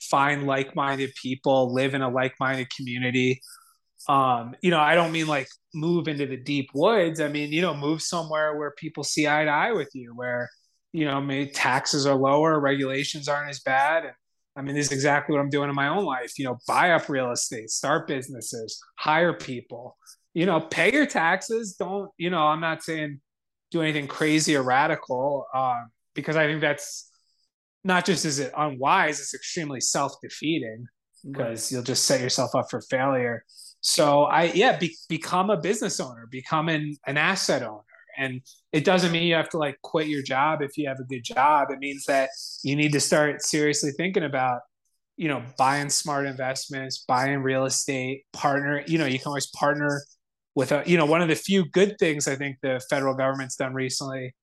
[0.00, 3.40] Find like-minded people, live in a like-minded community.
[4.08, 7.20] Um, you know, I don't mean like move into the deep woods.
[7.20, 10.48] I mean, you know, move somewhere where people see eye to eye with you, where
[10.92, 14.14] you know, maybe taxes are lower, regulations aren't as bad, and
[14.56, 16.38] I mean, this is exactly what I'm doing in my own life.
[16.38, 19.96] You know, buy up real estate, start businesses, hire people,
[20.32, 21.76] you know, pay your taxes.
[21.78, 23.20] Don't, you know, I'm not saying
[23.70, 27.10] do anything crazy or radical um, because I think that's
[27.84, 30.86] not just is it unwise, it's extremely self defeating
[31.24, 33.44] because you'll just set yourself up for failure.
[33.80, 37.82] So I, yeah, be, become a business owner, become an, an asset owner.
[38.18, 38.40] And
[38.72, 41.24] it doesn't mean you have to like quit your job if you have a good
[41.24, 41.70] job.
[41.70, 42.30] It means that
[42.62, 44.60] you need to start seriously thinking about,
[45.16, 50.02] you know, buying smart investments, buying real estate, partner, you know, you can always partner
[50.54, 53.56] with a, you know, one of the few good things I think the federal government's
[53.56, 54.34] done recently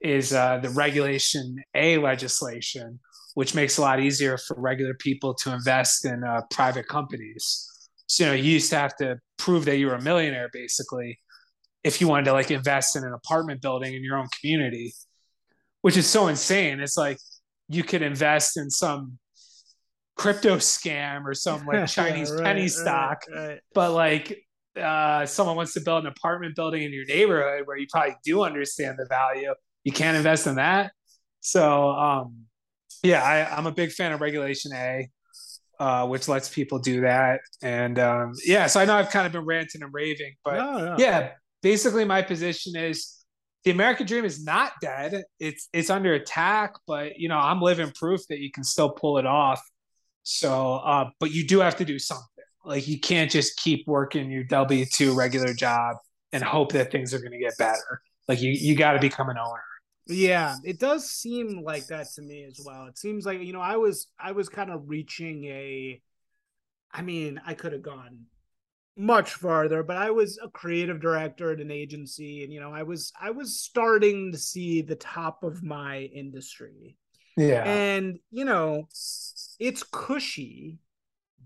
[0.00, 2.98] is uh, the regulation A legislation,
[3.34, 7.66] which makes a lot easier for regular people to invest in uh, private companies.
[8.06, 11.18] So, you know, you used to have to prove that you were a millionaire basically
[11.82, 14.92] if you wanted to like invest in an apartment building in your own community,
[15.82, 16.80] which is so insane.
[16.80, 17.18] It's like
[17.68, 19.18] you could invest in some
[20.16, 23.60] crypto scam or some like Chinese yeah, right, penny stock, right, right.
[23.72, 24.44] but like
[24.76, 28.42] uh, someone wants to build an apartment building in your neighborhood where you probably do
[28.42, 29.54] understand the value,
[29.84, 30.92] you can't invest in that.
[31.40, 32.44] So, um,
[33.02, 35.08] yeah, I, I'm a big fan of Regulation A.
[35.78, 37.40] Uh, which lets people do that.
[37.62, 40.78] And um, yeah, so I know I've kind of been ranting and raving, but no,
[40.78, 40.96] no.
[40.98, 41.30] yeah,
[41.62, 43.16] basically my position is
[43.64, 45.22] the American dream is not dead.
[45.38, 49.18] It's it's under attack, but you know, I'm living proof that you can still pull
[49.18, 49.60] it off.
[50.22, 52.26] So uh, but you do have to do something.
[52.64, 55.96] Like you can't just keep working your W two regular job
[56.32, 58.00] and hope that things are gonna get better.
[58.28, 59.62] Like you you gotta become an owner.
[60.06, 62.86] Yeah, it does seem like that to me as well.
[62.86, 66.00] It seems like, you know, I was I was kind of reaching a
[66.92, 68.26] I mean, I could have gone
[69.00, 72.82] much farther but i was a creative director at an agency and you know i
[72.82, 76.98] was i was starting to see the top of my industry.
[77.36, 77.64] Yeah.
[77.64, 78.88] And you know
[79.58, 80.78] it's cushy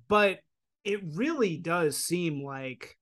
[0.09, 0.41] but
[0.83, 2.97] it really does seem like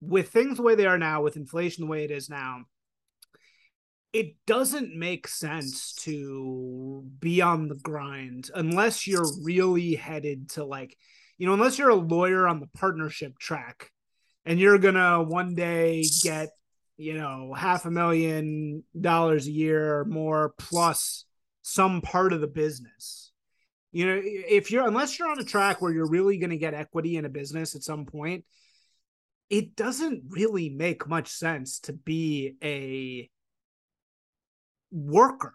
[0.00, 2.64] with things the way they are now with inflation the way it is now
[4.12, 10.96] it doesn't make sense to be on the grind unless you're really headed to like
[11.38, 13.90] you know, unless you're a lawyer on the partnership track
[14.44, 16.50] and you're gonna one day get,
[16.96, 21.24] you know, half a million dollars a year or more plus
[21.62, 23.32] some part of the business.
[23.92, 27.16] You know, if you're unless you're on a track where you're really gonna get equity
[27.16, 28.44] in a business at some point,
[29.50, 33.30] it doesn't really make much sense to be a
[34.90, 35.54] worker.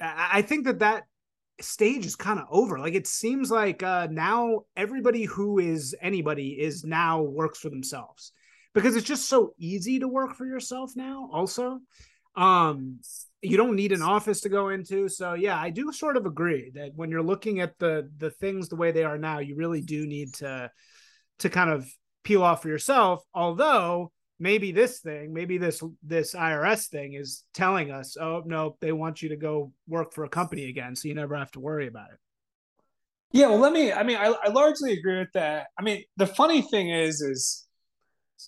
[0.00, 1.04] I think that that
[1.62, 2.78] stage is kind of over.
[2.78, 8.32] Like it seems like uh, now everybody who is anybody is now works for themselves
[8.74, 11.28] because it's just so easy to work for yourself now.
[11.32, 11.80] Also,
[12.36, 13.00] um,
[13.42, 15.08] you don't need an office to go into.
[15.08, 18.68] So yeah, I do sort of agree that when you're looking at the the things
[18.68, 20.70] the way they are now, you really do need to
[21.40, 21.86] to kind of
[22.24, 23.22] peel off for yourself.
[23.34, 24.12] Although
[24.42, 29.22] maybe this thing, maybe this this IRS thing is telling us, oh no, they want
[29.22, 32.10] you to go work for a company again, so you never have to worry about
[32.10, 32.18] it.
[33.30, 33.92] Yeah, well, let me.
[33.92, 35.68] I mean, I, I largely agree with that.
[35.78, 37.66] I mean, the funny thing is, is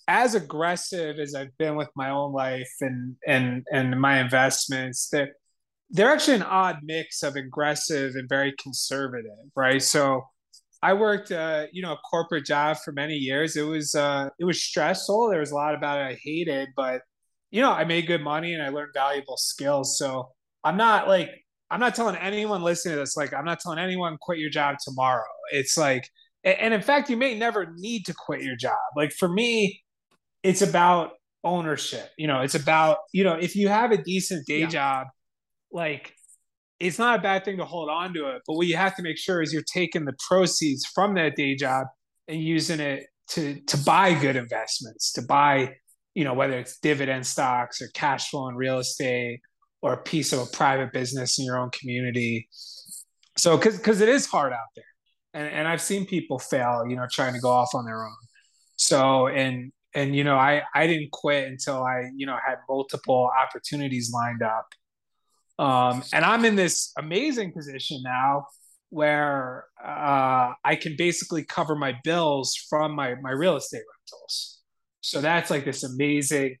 [0.07, 5.29] as aggressive as I've been with my own life and and and my investments, that
[5.89, 9.81] they're, they're actually an odd mix of aggressive and very conservative, right?
[9.81, 10.27] So
[10.85, 13.55] I worked, uh, you know, a corporate job for many years.
[13.55, 15.29] It was, uh, it was stressful.
[15.29, 17.01] There was a lot about it I hated, but
[17.51, 19.97] you know, I made good money and I learned valuable skills.
[19.97, 20.29] So
[20.63, 21.29] I'm not like,
[21.71, 24.75] I'm not telling anyone listening to this, like, I'm not telling anyone quit your job
[24.83, 25.23] tomorrow.
[25.51, 26.07] It's like,
[26.43, 28.77] and in fact, you may never need to quit your job.
[28.95, 29.81] Like for me,
[30.43, 31.13] it's about
[31.43, 32.09] ownership.
[32.17, 34.67] You know, it's about, you know, if you have a decent day yeah.
[34.67, 35.07] job,
[35.71, 36.14] like
[36.79, 38.41] it's not a bad thing to hold on to it.
[38.45, 41.55] But what you have to make sure is you're taking the proceeds from that day
[41.55, 41.87] job
[42.27, 45.75] and using it to to buy good investments, to buy,
[46.13, 49.41] you know, whether it's dividend stocks or cash flow in real estate
[49.81, 52.47] or a piece of a private business in your own community.
[53.37, 54.85] So because because it is hard out there.
[55.33, 58.15] And and I've seen people fail, you know, trying to go off on their own.
[58.77, 63.31] So and and you know, I I didn't quit until I, you know, had multiple
[63.41, 64.67] opportunities lined up.
[65.57, 68.45] Um, and I'm in this amazing position now
[68.89, 74.61] where uh, I can basically cover my bills from my my real estate rentals.
[75.01, 76.57] So that's like this amazing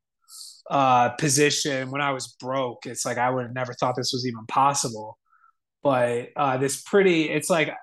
[0.69, 1.91] uh, position.
[1.91, 5.17] When I was broke, it's like I would have never thought this was even possible.
[5.83, 7.73] But uh, this pretty, it's like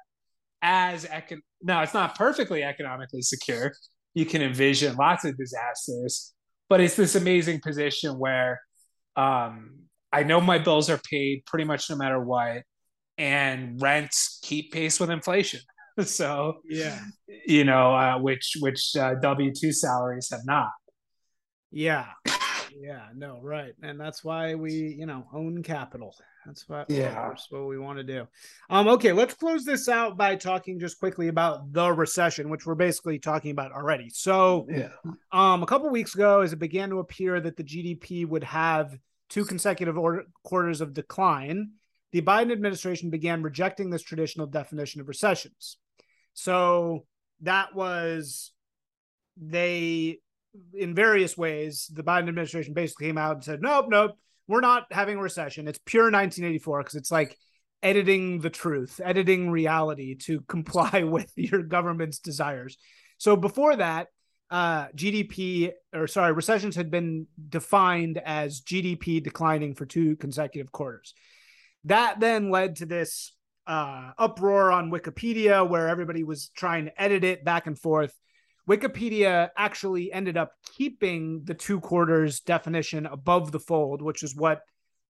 [0.62, 1.38] as econ.
[1.62, 3.72] Now it's not perfectly economically secure.
[4.14, 6.34] You can envision lots of disasters,
[6.68, 8.60] but it's this amazing position where
[9.16, 9.81] um,
[10.12, 12.62] I know my bills are paid pretty much no matter what
[13.18, 15.60] and rents keep pace with inflation.
[16.04, 16.98] so yeah,
[17.46, 20.70] you know, uh, which which uh, W two salaries have not.
[21.70, 22.06] Yeah,
[22.78, 26.14] yeah, no, right, and that's why we you know own capital.
[26.46, 28.26] That's what yeah, that's what we want to do.
[28.70, 32.74] Um, okay, let's close this out by talking just quickly about the recession, which we're
[32.74, 34.08] basically talking about already.
[34.08, 34.88] So, yeah,
[35.30, 38.96] um, a couple weeks ago, as it began to appear that the GDP would have
[39.32, 41.72] two consecutive order, quarters of decline
[42.12, 45.78] the Biden administration began rejecting this traditional definition of recessions.
[46.34, 47.06] So
[47.40, 48.52] that was
[49.38, 50.18] they
[50.74, 54.84] in various ways the Biden administration basically came out and said nope nope we're not
[54.90, 57.38] having a recession it's pure 1984 because it's like
[57.82, 62.76] editing the truth editing reality to comply with your government's desires
[63.16, 64.08] so before that
[64.52, 71.14] uh, GDP or sorry recessions had been defined as GDP declining for two consecutive quarters
[71.84, 73.34] that then led to this
[73.66, 78.16] uh, uproar on Wikipedia where everybody was trying to edit it back and forth.
[78.68, 84.60] Wikipedia actually ended up keeping the two quarters definition above the fold, which is what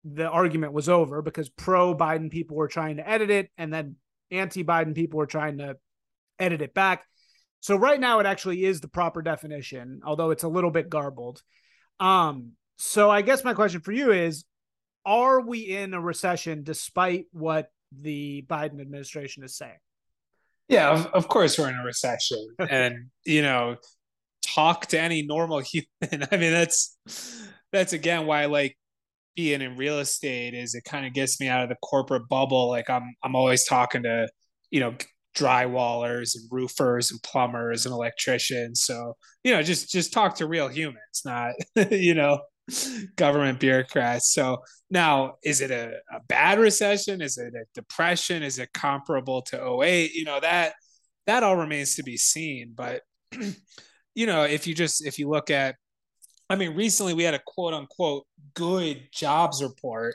[0.05, 3.97] the argument was over because pro Biden people were trying to edit it and then
[4.31, 5.77] anti Biden people were trying to
[6.39, 7.05] edit it back.
[7.61, 11.43] So right now it actually is the proper definition, although it's a little bit garbled.
[12.01, 14.45] Um, so I guess my question for you is
[15.05, 19.79] are we in a recession despite what the Biden administration is saying?
[20.69, 22.47] Yeah, of, of course we're in a recession.
[22.71, 23.77] and, you know,
[24.43, 25.59] talk to any normal
[26.01, 26.29] human.
[26.31, 26.97] I mean, that's
[27.73, 28.77] that's again why I like
[29.37, 32.69] being in real estate is it kind of gets me out of the corporate bubble.
[32.69, 34.29] Like I'm I'm always talking to,
[34.71, 34.95] you know,
[35.37, 38.83] drywallers and roofers and plumbers and electricians.
[38.83, 41.53] So, you know, just just talk to real humans, not,
[41.91, 42.41] you know,
[43.17, 44.33] government bureaucrats.
[44.33, 44.59] So
[44.91, 47.23] now, is it a, a, bad recession?
[47.23, 48.43] Is it a depression?
[48.43, 50.13] Is it comparable to 08?
[50.13, 50.75] You know, that
[51.27, 52.73] that all remains to be seen.
[52.75, 53.03] But
[54.15, 55.77] you know, if you just if you look at
[56.51, 60.15] I mean, recently we had a quote unquote good jobs report.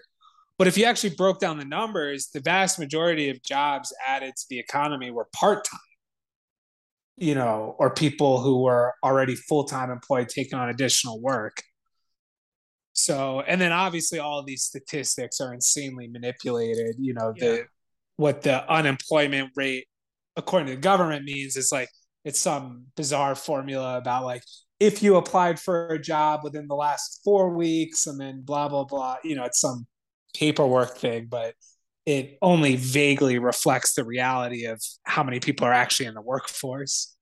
[0.63, 4.45] But if you actually broke down the numbers, the vast majority of jobs added to
[4.49, 5.79] the economy were part time
[7.17, 11.61] you know, or people who were already full time employed taking on additional work.
[12.93, 16.95] So, and then obviously all of these statistics are insanely manipulated.
[16.97, 17.45] You know, yeah.
[17.45, 17.65] the
[18.15, 19.87] what the unemployment rate,
[20.37, 21.89] according to the government, means is like
[22.23, 24.43] it's some bizarre formula about like
[24.79, 28.85] if you applied for a job within the last four weeks and then blah blah
[28.85, 29.17] blah.
[29.25, 29.87] You know, it's some
[30.33, 31.55] paperwork thing, but
[32.05, 37.15] it only vaguely reflects the reality of how many people are actually in the workforce.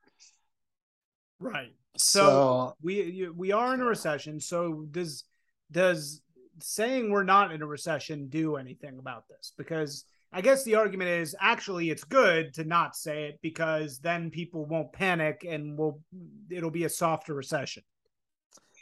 [1.40, 1.74] Right.
[1.98, 4.40] So, so we we are in a recession.
[4.40, 5.24] So does
[5.72, 6.22] does
[6.60, 9.54] saying we're not in a recession do anything about this?
[9.58, 14.32] Because I guess the argument is actually it's good to not say it because then
[14.32, 16.02] people won't panic and will
[16.50, 17.84] it'll be a softer recession.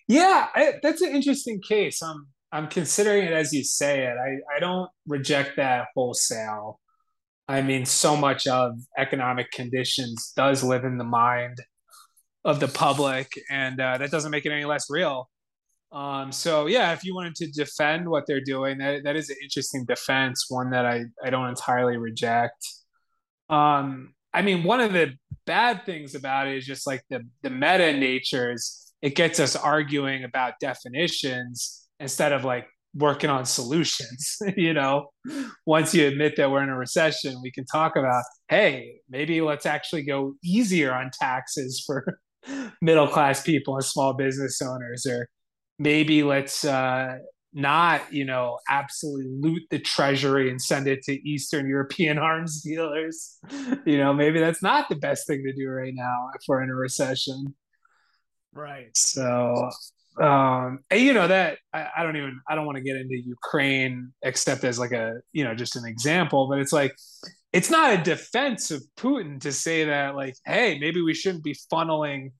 [0.08, 2.02] Yeah, I, that's an interesting case.
[2.02, 4.16] I'm I'm considering it as you say it.
[4.18, 6.80] I I don't reject that wholesale.
[7.48, 11.58] I mean, so much of economic conditions does live in the mind
[12.46, 15.30] of the public, and uh, that doesn't make it any less real.
[15.92, 19.38] Um, so yeah, if you wanted to defend what they're doing, that, that is an
[19.42, 22.68] interesting defense, one that I, I don't entirely reject.
[23.50, 25.14] Um, I mean, one of the
[25.48, 30.24] bad things about it is just like the, the meta natures, it gets us arguing
[30.24, 34.38] about definitions instead of like working on solutions.
[34.58, 35.08] you know,
[35.66, 39.66] once you admit that we're in a recession, we can talk about, hey, maybe let's
[39.66, 42.20] actually go easier on taxes for
[42.82, 45.28] middle class people and small business owners or
[45.78, 47.18] maybe let's uh,
[47.52, 53.40] not you know absolutely loot the treasury and send it to eastern european arms dealers.
[53.86, 56.70] You know maybe that's not the best thing to do right now if we're in
[56.70, 57.56] a recession.
[58.54, 58.96] Right.
[58.96, 59.70] So
[60.20, 63.16] um and you know that I, I don't even i don't want to get into
[63.16, 66.94] ukraine except as like a you know just an example but it's like
[67.54, 71.56] it's not a defense of putin to say that like hey maybe we shouldn't be
[71.72, 72.32] funneling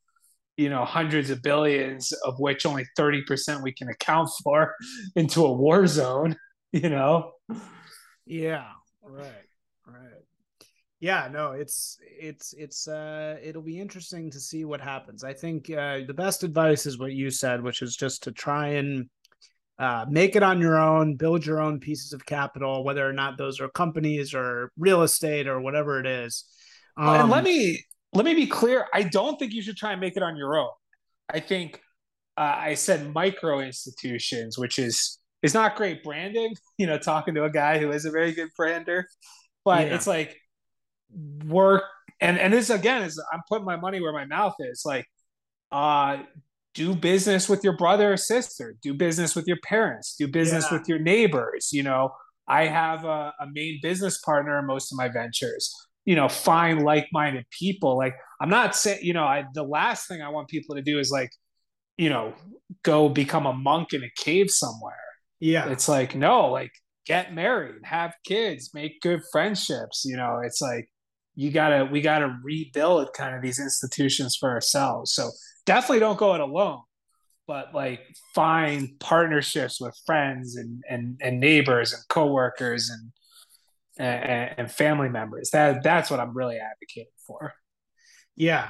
[0.58, 4.76] you know hundreds of billions of which only 30% we can account for
[5.16, 6.36] into a war zone
[6.72, 7.32] you know?
[8.26, 8.66] Yeah
[9.04, 9.48] right
[9.88, 10.19] right
[11.00, 15.70] yeah no it's it's it's uh it'll be interesting to see what happens i think
[15.70, 19.10] uh the best advice is what you said which is just to try and
[19.80, 23.38] uh, make it on your own, build your own pieces of capital, whether or not
[23.38, 26.44] those are companies or real estate or whatever it is.
[26.98, 27.80] Um, and let me
[28.12, 28.88] let me be clear.
[28.94, 30.72] I don't think you should try and make it on your own.
[31.34, 31.82] I think
[32.36, 36.56] uh, I said micro institutions, which is is not great branding.
[36.78, 39.06] You know, talking to a guy who is a very good brander,
[39.66, 39.96] but yeah.
[39.96, 40.38] it's like
[41.46, 41.84] work
[42.22, 44.84] and and this again is I'm putting my money where my mouth is.
[44.86, 45.06] Like,
[45.72, 46.18] uh,
[46.74, 48.76] do business with your brother or sister.
[48.82, 50.16] Do business with your parents.
[50.18, 50.78] Do business yeah.
[50.78, 51.70] with your neighbors.
[51.72, 52.12] You know,
[52.48, 55.74] I have a, a main business partner in most of my ventures
[56.06, 60.24] you know find like-minded people like i'm not saying you know I, the last thing
[60.24, 61.30] i want people to do is like
[61.98, 62.34] you know
[62.84, 64.96] go become a monk in a cave somewhere
[65.40, 66.72] yeah it's like no like
[67.06, 70.90] get married have kids make good friendships you know it's like
[71.40, 75.30] you gotta we gotta rebuild kind of these institutions for ourselves so
[75.66, 76.82] definitely don't go it alone
[77.48, 78.02] but like
[78.36, 83.12] find partnerships with friends and and, and neighbors and coworkers and
[84.00, 85.52] and, and family members.
[85.52, 87.54] That that's what I'm really advocating for.
[88.36, 88.70] Yeah.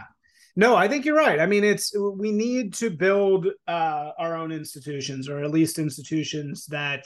[0.55, 1.39] No, I think you're right.
[1.39, 6.65] I mean, it's we need to build uh, our own institutions, or at least institutions
[6.67, 7.05] that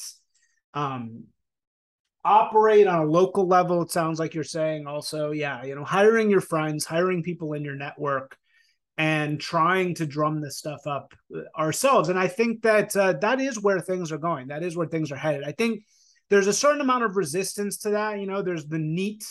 [0.73, 1.25] um,
[2.25, 3.81] operate on a local level.
[3.81, 7.63] It sounds like you're saying also, yeah, you know, hiring your friends, hiring people in
[7.63, 8.37] your network,
[8.97, 11.13] and trying to drum this stuff up
[11.57, 12.09] ourselves.
[12.09, 14.47] And I think that uh, that is where things are going.
[14.47, 15.43] That is where things are headed.
[15.43, 15.83] I think
[16.29, 18.19] there's a certain amount of resistance to that.
[18.19, 19.23] You know, there's the NEET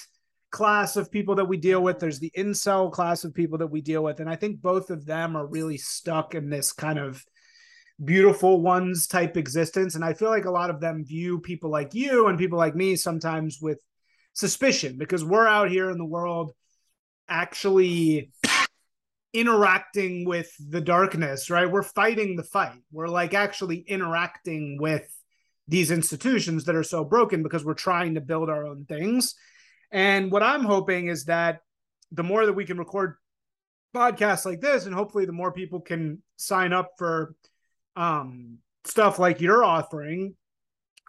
[0.52, 3.80] class of people that we deal with, there's the incel class of people that we
[3.80, 4.20] deal with.
[4.20, 7.24] And I think both of them are really stuck in this kind of
[8.02, 9.94] beautiful ones type existence.
[9.94, 12.74] And I feel like a lot of them view people like you and people like
[12.74, 13.78] me sometimes with
[14.32, 16.52] suspicion because we're out here in the world
[17.28, 18.30] actually
[19.32, 21.70] interacting with the darkness, right?
[21.70, 22.80] We're fighting the fight.
[22.90, 25.08] We're like actually interacting with
[25.68, 29.34] these institutions that are so broken because we're trying to build our own things.
[29.90, 31.60] And what I'm hoping is that
[32.10, 33.16] the more that we can record
[33.94, 37.34] podcasts like this, and hopefully the more people can sign up for
[37.96, 40.34] um, stuff like you're offering,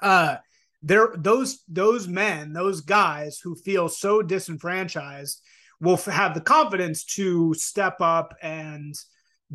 [0.01, 0.37] uh,
[0.81, 5.41] there those those men, those guys who feel so disenfranchised
[5.79, 8.93] will have the confidence to step up and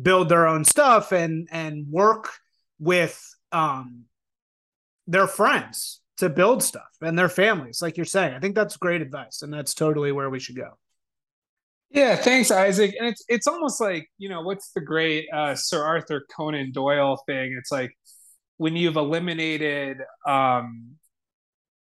[0.01, 2.29] build their own stuff and and work
[2.79, 3.21] with
[3.51, 4.05] um
[5.07, 8.33] their friends to build stuff and their families, like you're saying.
[8.33, 10.77] I think that's great advice, and that's totally where we should go.
[11.91, 12.95] Yeah, thanks, Isaac.
[12.99, 17.21] And it's it's almost like you know what's the great uh, Sir Arthur Conan Doyle
[17.27, 17.55] thing?
[17.57, 17.91] It's like
[18.57, 20.91] when you've eliminated um,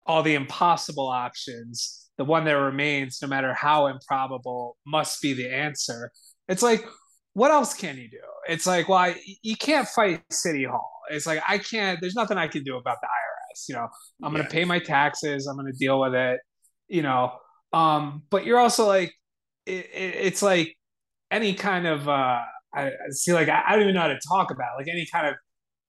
[0.06, 5.48] all the impossible options, the one that remains, no matter how improbable, must be the
[5.54, 6.10] answer.
[6.48, 6.84] It's like,
[7.32, 8.18] what else can you do?
[8.48, 10.90] It's like, well, I, you can't fight City Hall.
[11.10, 11.98] It's like I can't.
[12.00, 13.68] There's nothing I can do about the IRS.
[13.68, 13.88] You know,
[14.22, 15.46] I'm going to pay my taxes.
[15.46, 16.40] I'm going to deal with it.
[16.88, 17.32] You know,
[17.72, 19.12] um, but you're also like,
[19.66, 20.76] it, it, it's like
[21.30, 22.08] any kind of.
[22.08, 22.42] Uh,
[22.72, 25.28] I, see, like I, I don't even know how to talk about like any kind
[25.28, 25.34] of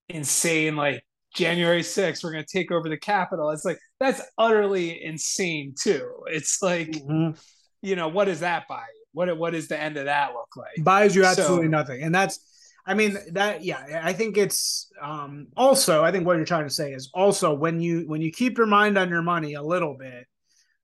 [0.07, 1.03] insane like
[1.35, 3.51] January 6th, we're going to take over the Capitol.
[3.51, 6.09] It's like, that's utterly insane, too.
[6.27, 7.37] It's like, mm-hmm.
[7.81, 9.03] you know, what does that buy you?
[9.11, 10.83] What, what does the end of that look like?
[10.83, 12.01] Buys you absolutely so, nothing.
[12.01, 12.39] And that's,
[12.87, 16.73] I mean that yeah, I think it's um also I think what you're trying to
[16.73, 19.97] say is also when you when you keep your mind on your money a little
[19.97, 20.27] bit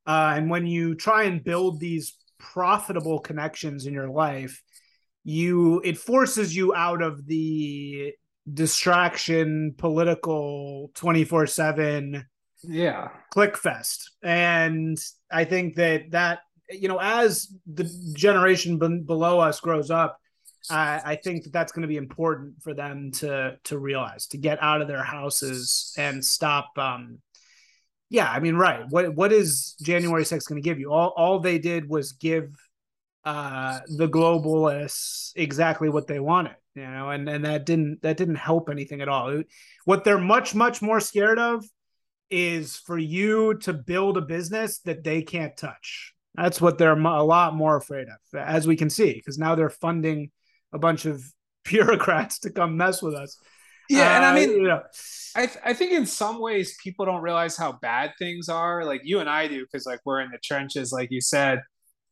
[0.07, 4.61] uh and when you try and build these profitable connections in your life,
[5.23, 8.13] you it forces you out of the
[8.51, 12.23] distraction political 24/7
[12.63, 14.97] yeah click fest and
[15.31, 16.39] i think that that
[16.71, 20.17] you know as the generation b- below us grows up
[20.69, 24.37] I, I think that that's going to be important for them to to realize to
[24.37, 26.69] get out of their houses and stop.
[26.77, 27.19] Um,
[28.11, 28.83] yeah, I mean, right.
[28.89, 30.91] What what is January 6th going to give you?
[30.91, 32.53] All all they did was give
[33.23, 36.57] uh, the globalists exactly what they wanted.
[36.75, 39.41] you know, and and that didn't that didn't help anything at all.
[39.85, 41.63] What they're much much more scared of
[42.29, 46.13] is for you to build a business that they can't touch.
[46.35, 49.69] That's what they're a lot more afraid of, as we can see, because now they're
[49.69, 50.31] funding
[50.73, 51.23] a bunch of
[51.63, 53.37] bureaucrats to come mess with us.
[53.91, 54.81] Yeah, and I uh, mean, you know,
[55.35, 58.85] I th- I think in some ways people don't realize how bad things are.
[58.85, 61.61] Like you and I do, because like we're in the trenches, like you said.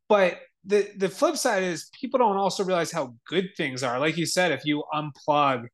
[0.10, 4.00] But the the flip side is people don't also realize how good things are.
[4.00, 5.68] Like you said, if you unplug,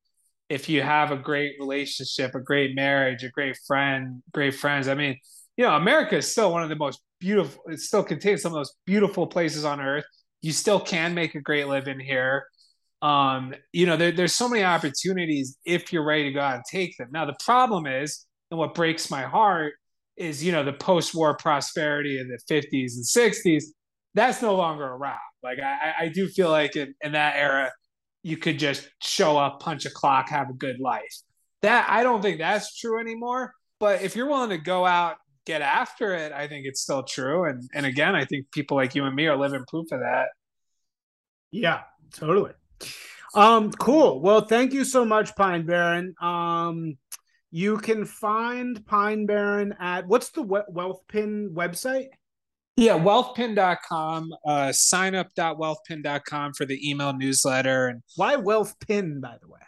[0.50, 4.88] if you have a great relationship, a great marriage, a great friend, great friends.
[4.88, 5.18] I mean,
[5.58, 7.64] you know, America is still one of the most beautiful.
[7.68, 10.06] It still contains some of those beautiful places on earth.
[10.42, 12.46] You still can make a great living here
[13.06, 16.64] um, you know, there, there's so many opportunities if you're ready to go out and
[16.70, 17.10] take them.
[17.12, 19.74] Now, the problem is, and what breaks my heart
[20.18, 23.66] is, you know, the post-war prosperity of the 50s and 60s.
[24.16, 25.20] That's no longer around.
[25.44, 27.72] Like I, I do feel like in, in that era,
[28.24, 31.16] you could just show up, punch a clock, have a good life.
[31.62, 33.54] That I don't think that's true anymore.
[33.80, 37.46] But if you're willing to go out, get after it, I think it's still true.
[37.46, 40.30] And and again, I think people like you and me are living proof of that.
[41.52, 41.82] Yeah,
[42.14, 42.54] totally.
[43.34, 44.22] Um, cool.
[44.22, 46.14] Well, thank you so much, Pine Baron.
[46.22, 46.98] Um,
[47.52, 52.08] you can find Pine Baron at what's the WealthPin website?
[52.78, 57.88] Yeah, wealthpin.com, uh, signup.wealthpin.com for the email newsletter.
[57.88, 59.60] And why WealthPin, by the way?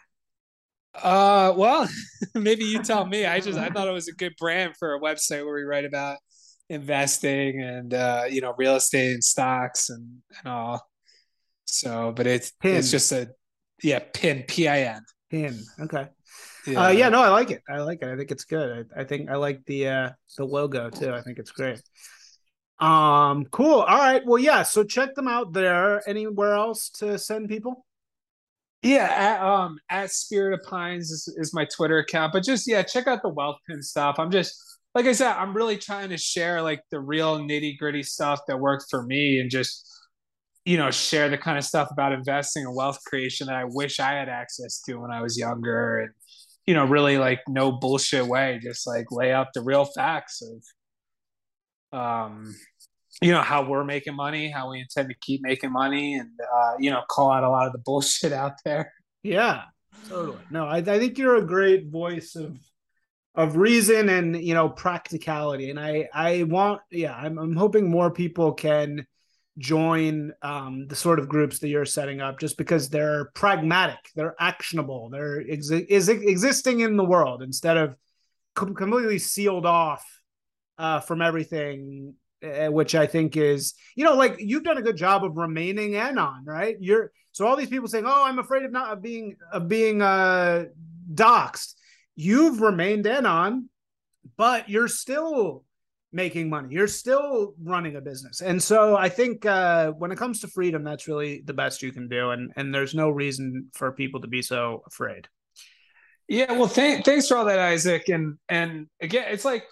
[0.94, 1.88] Uh, well,
[2.34, 3.24] maybe you tell me.
[3.24, 5.84] I just I thought it was a good brand for a website where we write
[5.84, 6.18] about
[6.68, 10.86] investing and uh, you know real estate and stocks and, and all.
[11.70, 12.76] So, but it's pin.
[12.76, 13.28] it's just a
[13.82, 15.60] yeah pin p i n pin.
[15.80, 16.08] Okay.
[16.66, 16.86] Yeah.
[16.86, 17.62] Uh, yeah, no, I like it.
[17.68, 18.08] I like it.
[18.08, 18.88] I think it's good.
[18.96, 21.12] I, I think I like the uh the logo too.
[21.12, 21.82] I think it's great.
[22.80, 23.80] Um, cool.
[23.80, 24.24] All right.
[24.24, 24.62] Well, yeah.
[24.62, 26.06] So check them out there.
[26.08, 27.84] Anywhere else to send people?
[28.82, 32.32] Yeah, at, um, at Spirit of Pines is, is my Twitter account.
[32.32, 34.16] But just yeah, check out the Wealth Pin stuff.
[34.18, 34.62] I'm just
[34.94, 38.58] like I said, I'm really trying to share like the real nitty gritty stuff that
[38.58, 39.97] worked for me, and just
[40.68, 43.98] you know, share the kind of stuff about investing and wealth creation that I wish
[43.98, 46.12] I had access to when I was younger and,
[46.66, 51.98] you know, really like no bullshit way, just like lay out the real facts of,
[51.98, 52.54] um,
[53.22, 56.74] you know, how we're making money, how we intend to keep making money and, uh,
[56.78, 58.92] you know, call out a lot of the bullshit out there.
[59.22, 59.62] Yeah,
[60.06, 60.36] totally.
[60.50, 62.58] No, I, I think you're a great voice of,
[63.34, 65.70] of reason and, you know, practicality.
[65.70, 69.06] And I, I want, yeah, I'm, I'm hoping more people can,
[69.58, 74.36] join um, the sort of groups that you're setting up just because they're pragmatic, they're
[74.38, 77.96] actionable, they're ex- is existing in the world instead of
[78.54, 80.04] com- completely sealed off
[80.78, 82.14] uh, from everything.
[82.40, 85.96] Uh, which I think is, you know, like you've done a good job of remaining
[85.96, 86.76] anon, right?
[86.78, 90.02] You're so all these people saying, "Oh, I'm afraid of not of being of being
[90.02, 90.66] uh,
[91.12, 91.74] doxxed."
[92.14, 93.68] You've remained anon,
[94.36, 95.64] but you're still
[96.18, 96.66] making money.
[96.72, 98.40] You're still running a business.
[98.40, 101.92] And so I think uh, when it comes to freedom, that's really the best you
[101.92, 102.30] can do.
[102.30, 105.28] And and there's no reason for people to be so afraid.
[106.26, 108.08] Yeah, well, th- thanks for all that, Isaac.
[108.08, 109.64] And and again, it's like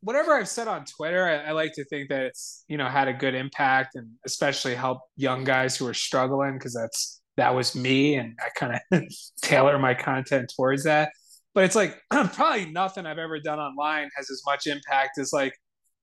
[0.00, 3.06] whatever I've said on Twitter, I, I, like to think that it's you know had
[3.06, 7.76] a good impact and especially help young guys who are struggling because that's that was
[7.76, 9.02] me, and I kind of
[9.42, 11.10] tailor my content towards that.
[11.54, 15.54] But it's like probably nothing I've ever done online has as much impact as like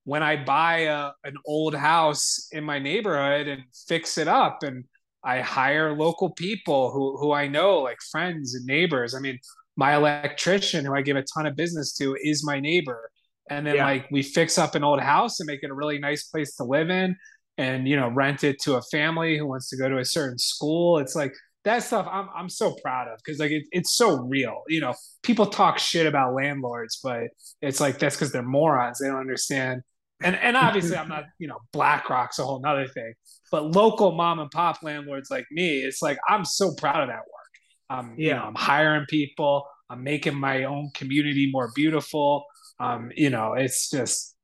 [0.03, 4.85] when I buy a, an old house in my neighborhood and fix it up and
[5.23, 9.13] I hire local people who, who I know, like friends and neighbors.
[9.13, 9.37] I mean,
[9.75, 13.11] my electrician, who I give a ton of business to, is my neighbor.
[13.49, 13.85] And then, yeah.
[13.85, 16.63] like, we fix up an old house and make it a really nice place to
[16.63, 17.15] live in
[17.57, 20.37] and, you know, rent it to a family who wants to go to a certain
[20.37, 20.97] school.
[20.97, 21.33] It's like
[21.63, 24.63] that stuff I'm, I'm so proud of because, like, it, it's so real.
[24.67, 27.25] You know, people talk shit about landlords, but
[27.61, 28.99] it's like that's because they're morons.
[28.99, 29.83] They don't understand
[30.21, 33.13] and and obviously I'm not, you know, BlackRock's a whole nother thing.
[33.51, 37.19] But local mom and pop landlords like me, it's like I'm so proud of that
[37.19, 37.99] work.
[37.99, 38.27] Um, yeah.
[38.27, 42.45] you know, I'm hiring people, I'm making my own community more beautiful.
[42.79, 44.35] Um, you know, it's just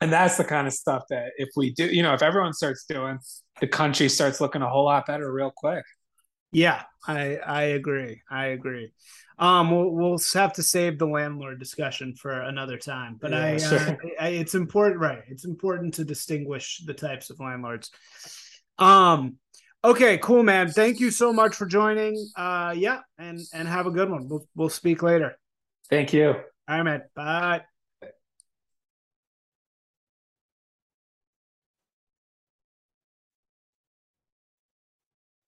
[0.00, 2.84] and that's the kind of stuff that if we do, you know, if everyone starts
[2.88, 3.18] doing,
[3.60, 5.84] the country starts looking a whole lot better real quick.
[6.52, 8.22] Yeah, I I agree.
[8.30, 8.92] I agree.
[9.38, 13.18] Um, we'll, we'll have to save the landlord discussion for another time.
[13.20, 13.78] But yeah, I, sure.
[13.78, 15.22] uh, I, it's important, right?
[15.28, 17.90] It's important to distinguish the types of landlords.
[18.78, 19.36] Um,
[19.84, 20.70] okay, cool, man.
[20.70, 22.16] Thank you so much for joining.
[22.36, 24.28] Uh, yeah, and and have a good one.
[24.28, 25.36] We'll we'll speak later.
[25.90, 26.28] Thank you.
[26.28, 27.02] All right, man.
[27.14, 27.75] Bye.